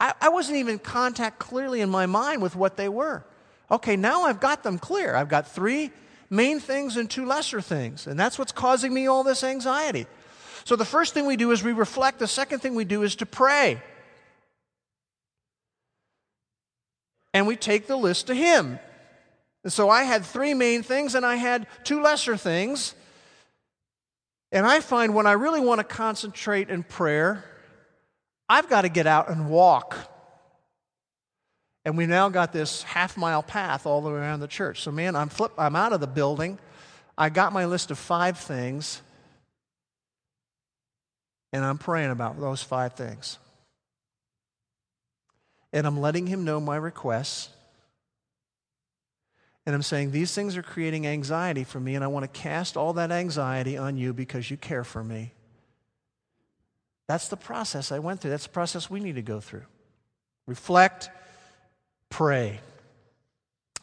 I, 0.00 0.14
I 0.22 0.30
wasn't 0.30 0.56
even 0.56 0.72
in 0.72 0.78
contact 0.78 1.38
clearly 1.38 1.82
in 1.82 1.90
my 1.90 2.06
mind 2.06 2.40
with 2.40 2.56
what 2.56 2.78
they 2.78 2.88
were. 2.88 3.26
Okay, 3.70 3.96
now 3.96 4.22
I've 4.22 4.40
got 4.40 4.62
them 4.62 4.78
clear. 4.78 5.14
I've 5.14 5.28
got 5.28 5.46
three 5.46 5.90
main 6.30 6.60
things 6.60 6.96
and 6.96 7.10
two 7.10 7.26
lesser 7.26 7.60
things. 7.60 8.06
And 8.06 8.18
that's 8.18 8.38
what's 8.38 8.52
causing 8.52 8.94
me 8.94 9.06
all 9.06 9.22
this 9.22 9.44
anxiety. 9.44 10.06
So 10.64 10.76
the 10.76 10.86
first 10.86 11.12
thing 11.12 11.26
we 11.26 11.36
do 11.36 11.50
is 11.50 11.62
we 11.62 11.72
reflect. 11.72 12.20
The 12.20 12.26
second 12.26 12.60
thing 12.60 12.74
we 12.74 12.86
do 12.86 13.02
is 13.02 13.16
to 13.16 13.26
pray. 13.26 13.82
And 17.34 17.46
we 17.46 17.56
take 17.56 17.86
the 17.86 17.96
list 17.96 18.26
to 18.28 18.34
Him. 18.34 18.78
And 19.64 19.72
so 19.72 19.88
I 19.88 20.02
had 20.02 20.24
three 20.24 20.54
main 20.54 20.82
things 20.82 21.14
and 21.14 21.24
I 21.24 21.36
had 21.36 21.66
two 21.84 22.02
lesser 22.02 22.36
things. 22.36 22.94
And 24.50 24.66
I 24.66 24.80
find 24.80 25.14
when 25.14 25.26
I 25.26 25.32
really 25.32 25.60
want 25.60 25.78
to 25.78 25.84
concentrate 25.84 26.68
in 26.68 26.82
prayer, 26.82 27.44
I've 28.48 28.68
got 28.68 28.82
to 28.82 28.88
get 28.88 29.06
out 29.06 29.30
and 29.30 29.48
walk. 29.48 29.96
And 31.84 31.96
we 31.96 32.06
now 32.06 32.28
got 32.28 32.52
this 32.52 32.82
half 32.82 33.16
mile 33.16 33.42
path 33.42 33.86
all 33.86 34.02
the 34.02 34.10
way 34.10 34.16
around 34.16 34.40
the 34.40 34.48
church. 34.48 34.82
So, 34.82 34.92
man, 34.92 35.16
I'm, 35.16 35.28
flip, 35.28 35.52
I'm 35.56 35.74
out 35.74 35.92
of 35.92 36.00
the 36.00 36.06
building. 36.06 36.58
I 37.16 37.28
got 37.28 37.52
my 37.52 37.64
list 37.64 37.90
of 37.90 37.98
five 37.98 38.38
things, 38.38 39.02
and 41.52 41.64
I'm 41.64 41.78
praying 41.78 42.10
about 42.10 42.40
those 42.40 42.62
five 42.62 42.94
things. 42.94 43.38
And 45.72 45.86
I'm 45.86 46.00
letting 46.00 46.26
Him 46.26 46.44
know 46.44 46.60
my 46.60 46.76
requests. 46.76 47.48
And 49.64 49.74
I'm 49.74 49.82
saying, 49.82 50.10
These 50.10 50.34
things 50.34 50.56
are 50.56 50.62
creating 50.62 51.06
anxiety 51.06 51.64
for 51.64 51.80
me, 51.80 51.94
and 51.94 52.04
I 52.04 52.08
want 52.08 52.24
to 52.24 52.40
cast 52.40 52.76
all 52.76 52.92
that 52.94 53.10
anxiety 53.12 53.76
on 53.76 53.96
you 53.96 54.12
because 54.12 54.50
you 54.50 54.56
care 54.56 54.84
for 54.84 55.02
me. 55.02 55.32
That's 57.08 57.28
the 57.28 57.36
process 57.36 57.92
I 57.92 57.98
went 57.98 58.20
through. 58.20 58.30
That's 58.30 58.46
the 58.46 58.52
process 58.52 58.88
we 58.88 59.00
need 59.00 59.16
to 59.16 59.22
go 59.22 59.40
through. 59.40 59.64
Reflect, 60.46 61.10
pray. 62.08 62.60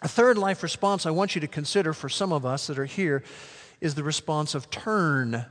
A 0.01 0.07
third 0.07 0.37
life 0.37 0.63
response 0.63 1.05
I 1.05 1.11
want 1.11 1.35
you 1.35 1.41
to 1.41 1.47
consider 1.47 1.93
for 1.93 2.09
some 2.09 2.31
of 2.31 2.45
us 2.45 2.67
that 2.67 2.79
are 2.79 2.85
here 2.85 3.23
is 3.81 3.95
the 3.95 4.03
response 4.03 4.55
of 4.55 4.69
turn. 4.69 5.45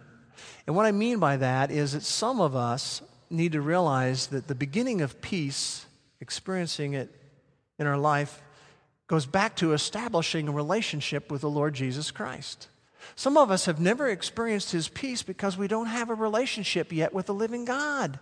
And 0.66 0.76
what 0.76 0.86
I 0.86 0.92
mean 0.92 1.18
by 1.18 1.36
that 1.36 1.70
is 1.70 1.92
that 1.92 2.02
some 2.02 2.40
of 2.40 2.56
us 2.56 3.02
need 3.30 3.52
to 3.52 3.60
realize 3.60 4.28
that 4.28 4.48
the 4.48 4.54
beginning 4.54 5.00
of 5.00 5.20
peace, 5.20 5.86
experiencing 6.20 6.94
it 6.94 7.14
in 7.78 7.86
our 7.86 7.98
life, 7.98 8.42
goes 9.06 9.26
back 9.26 9.56
to 9.56 9.72
establishing 9.72 10.48
a 10.48 10.52
relationship 10.52 11.30
with 11.30 11.40
the 11.40 11.50
Lord 11.50 11.74
Jesus 11.74 12.10
Christ. 12.10 12.68
Some 13.16 13.36
of 13.36 13.50
us 13.50 13.66
have 13.66 13.80
never 13.80 14.08
experienced 14.08 14.72
His 14.72 14.88
peace 14.88 15.22
because 15.22 15.56
we 15.56 15.68
don't 15.68 15.86
have 15.86 16.10
a 16.10 16.14
relationship 16.14 16.92
yet 16.92 17.14
with 17.14 17.26
the 17.26 17.34
living 17.34 17.64
God. 17.64 18.18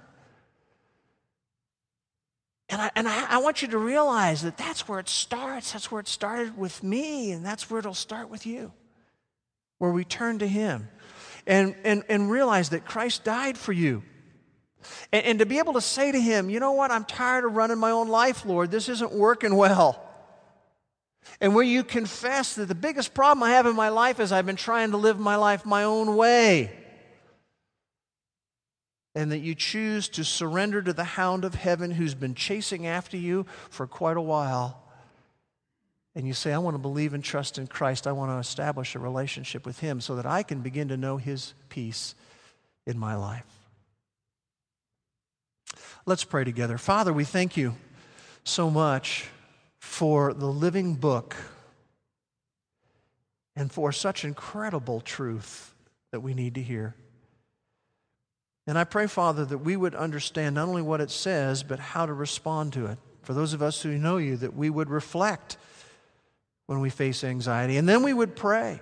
And, 2.69 2.83
I, 2.83 2.91
and 2.97 3.09
I, 3.09 3.35
I, 3.35 3.39
want 3.39 3.63
you 3.63 3.69
to 3.69 3.79
realize 3.79 4.43
that 4.43 4.59
that's 4.59 4.89
where 4.89 4.99
it 4.99 5.09
starts. 5.09 5.73
That's 5.73 5.91
where 5.91 6.01
it 6.01 6.09
started 6.09 6.59
with 6.59 6.83
me, 6.83 7.31
and 7.31 7.47
that's 7.47 7.71
where 7.71 7.79
it'll 7.79 7.95
start 7.95 8.29
with 8.29 8.45
you, 8.45 8.73
where 9.79 9.93
we 9.93 10.05
turn 10.05 10.41
to 10.41 10.49
Him 10.49 10.89
and, 11.47 11.77
and, 11.85 12.03
and 12.09 12.29
realize 12.29 12.71
that 12.71 12.85
Christ 12.85 13.23
died 13.23 13.57
for 13.57 13.73
you. 13.73 14.03
And, 15.13 15.25
and 15.25 15.39
to 15.39 15.47
be 15.47 15.59
able 15.59 15.75
to 15.75 15.81
say 15.81 16.13
to 16.13 16.21
Him, 16.21 16.51
you 16.51 16.61
know 16.61 16.73
what, 16.73 16.91
I'm 16.91 17.05
tired 17.05 17.45
of 17.45 17.55
running 17.55 17.79
my 17.79 17.91
own 17.91 18.09
life, 18.09 18.45
Lord. 18.45 18.71
This 18.71 18.89
isn't 18.89 19.13
working 19.13 19.55
well. 19.57 20.03
And 21.41 21.55
where 21.55 21.65
you 21.65 21.85
confess 21.85 22.55
that 22.55 22.67
the 22.67 22.75
biggest 22.75 23.15
problem 23.15 23.43
I 23.43 23.51
have 23.51 23.67
in 23.67 23.77
my 23.77 23.89
life 23.89 24.21
is 24.21 24.33
I've 24.33 24.47
been 24.47 24.57
trying 24.57 24.93
to 24.93 24.97
live 24.97 25.19
my 25.19 25.37
life 25.37 25.67
my 25.67 25.85
own 25.85 26.17
way. 26.17 26.73
And 29.15 29.33
that 29.33 29.39
you 29.39 29.55
choose 29.55 30.09
to 30.11 30.25
surrender 30.25 30.83
to 30.83 30.93
the 30.93 31.05
hound 31.05 31.45
of 31.45 31.55
heaven 31.55 31.91
who's 31.91 32.15
been 32.15 32.35
chasing 32.35 32.87
after 32.87 33.17
you 33.17 33.47
for 33.71 33.87
quite 33.87 34.17
a 34.17 34.23
while. 34.23 34.83
And 36.15 36.27
you 36.27 36.33
say, 36.33 36.53
I 36.53 36.59
want 36.59 36.75
to 36.75 36.79
believe 36.79 37.13
and 37.13 37.23
trust 37.23 37.59
in 37.59 37.67
Christ. 37.67 38.07
I 38.07 38.13
want 38.13 38.31
to 38.31 38.39
establish 38.39 38.95
a 38.95 38.99
relationship 38.99 39.67
with 39.67 39.81
Him 39.81 40.01
so 40.01 40.17
that 40.17 40.27
I 40.27 40.43
can 40.43 40.61
begin 40.61 40.89
to 40.89 40.97
know 40.97 41.19
His 41.19 41.55
peace 41.69 42.15
in 42.87 42.99
my 42.99 43.17
life. 43.17 43.56
Let's 46.09 46.23
pray 46.23 46.45
together. 46.45 46.79
Father, 46.79 47.13
we 47.13 47.25
thank 47.25 47.57
you 47.57 47.75
so 48.45 48.71
much 48.71 49.29
for 49.81 50.33
the 50.33 50.47
living 50.47 50.95
book 50.95 51.35
and 53.57 53.73
for 53.73 53.91
such 53.91 54.25
incredible 54.25 55.01
truth 55.01 55.75
that 56.13 56.21
we 56.21 56.33
need 56.33 56.55
to 56.55 56.63
hear. 56.63 56.95
And 58.69 58.79
I 58.79 58.85
pray, 58.85 59.09
Father, 59.09 59.45
that 59.47 59.59
we 59.59 59.77
would 59.77 59.97
understand 59.97 60.55
not 60.55 60.69
only 60.69 60.81
what 60.83 61.01
it 61.01 61.11
says, 61.11 61.65
but 61.65 61.81
how 61.81 62.07
to 62.07 62.13
respond 62.13 62.73
to 62.75 62.87
it. 62.87 62.99
For 63.23 63.35
those 63.35 63.53
of 63.53 63.61
us 63.61 63.83
who 63.83 63.99
know 63.99 64.19
you, 64.19 64.37
that 64.37 64.55
we 64.55 64.71
would 64.71 64.89
reflect 64.89 65.57
when 66.67 66.79
we 66.79 66.91
face 66.91 67.25
anxiety, 67.25 67.79
and 67.79 67.89
then 67.89 68.05
we 68.05 68.15
would 68.15 68.37
pray. 68.37 68.81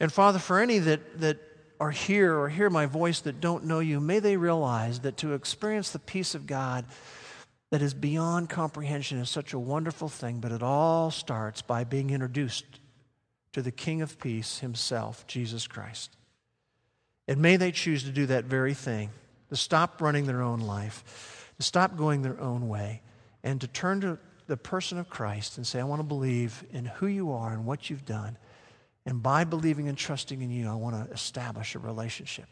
And 0.00 0.12
Father, 0.12 0.40
for 0.40 0.58
any 0.58 0.80
that, 0.80 1.20
that 1.20 1.38
are 1.80 1.90
here 1.90 2.38
or 2.38 2.50
hear 2.50 2.68
my 2.68 2.84
voice 2.84 3.20
that 3.20 3.40
don't 3.40 3.64
know 3.64 3.80
you, 3.80 3.98
may 3.98 4.18
they 4.18 4.36
realize 4.36 5.00
that 5.00 5.16
to 5.16 5.32
experience 5.32 5.90
the 5.90 5.98
peace 5.98 6.34
of 6.34 6.46
God, 6.46 6.84
that 7.70 7.80
is 7.80 7.94
beyond 7.94 8.50
comprehension 8.50 9.18
is 9.18 9.30
such 9.30 9.54
a 9.54 9.58
wonderful 9.58 10.08
thing, 10.08 10.40
but 10.40 10.52
it 10.52 10.62
all 10.62 11.10
starts 11.10 11.62
by 11.62 11.84
being 11.84 12.10
introduced 12.10 12.64
to 13.52 13.62
the 13.62 13.70
King 13.70 14.02
of 14.02 14.18
Peace 14.20 14.58
himself, 14.58 15.26
Jesus 15.26 15.66
Christ. 15.66 16.16
And 17.26 17.40
may 17.40 17.56
they 17.56 17.72
choose 17.72 18.04
to 18.04 18.10
do 18.10 18.26
that 18.26 18.44
very 18.44 18.74
thing, 18.74 19.10
to 19.48 19.56
stop 19.56 20.02
running 20.02 20.26
their 20.26 20.42
own 20.42 20.60
life, 20.60 21.52
to 21.56 21.62
stop 21.62 21.96
going 21.96 22.22
their 22.22 22.40
own 22.40 22.68
way, 22.68 23.02
and 23.42 23.60
to 23.60 23.66
turn 23.66 24.00
to 24.02 24.18
the 24.48 24.56
person 24.56 24.98
of 24.98 25.08
Christ 25.08 25.56
and 25.56 25.66
say, 25.66 25.80
I 25.80 25.84
want 25.84 26.00
to 26.00 26.04
believe 26.04 26.64
in 26.72 26.84
who 26.84 27.06
you 27.06 27.32
are 27.32 27.52
and 27.52 27.64
what 27.64 27.88
you've 27.88 28.04
done. 28.04 28.36
And 29.10 29.20
by 29.20 29.42
believing 29.42 29.88
and 29.88 29.98
trusting 29.98 30.40
in 30.40 30.52
you, 30.52 30.68
I 30.68 30.74
want 30.74 30.94
to 30.94 31.12
establish 31.12 31.74
a 31.74 31.80
relationship. 31.80 32.46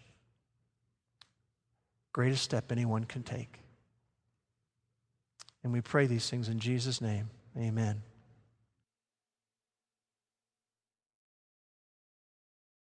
Greatest 2.13 2.43
step 2.43 2.73
anyone 2.73 3.05
can 3.05 3.23
take. 3.23 3.61
And 5.63 5.73
we 5.73 5.81
pray 5.81 6.09
these 6.09 6.29
things 6.29 6.49
in 6.49 6.59
Jesus' 6.59 7.01
name. 7.01 7.31
Amen. 7.57 8.03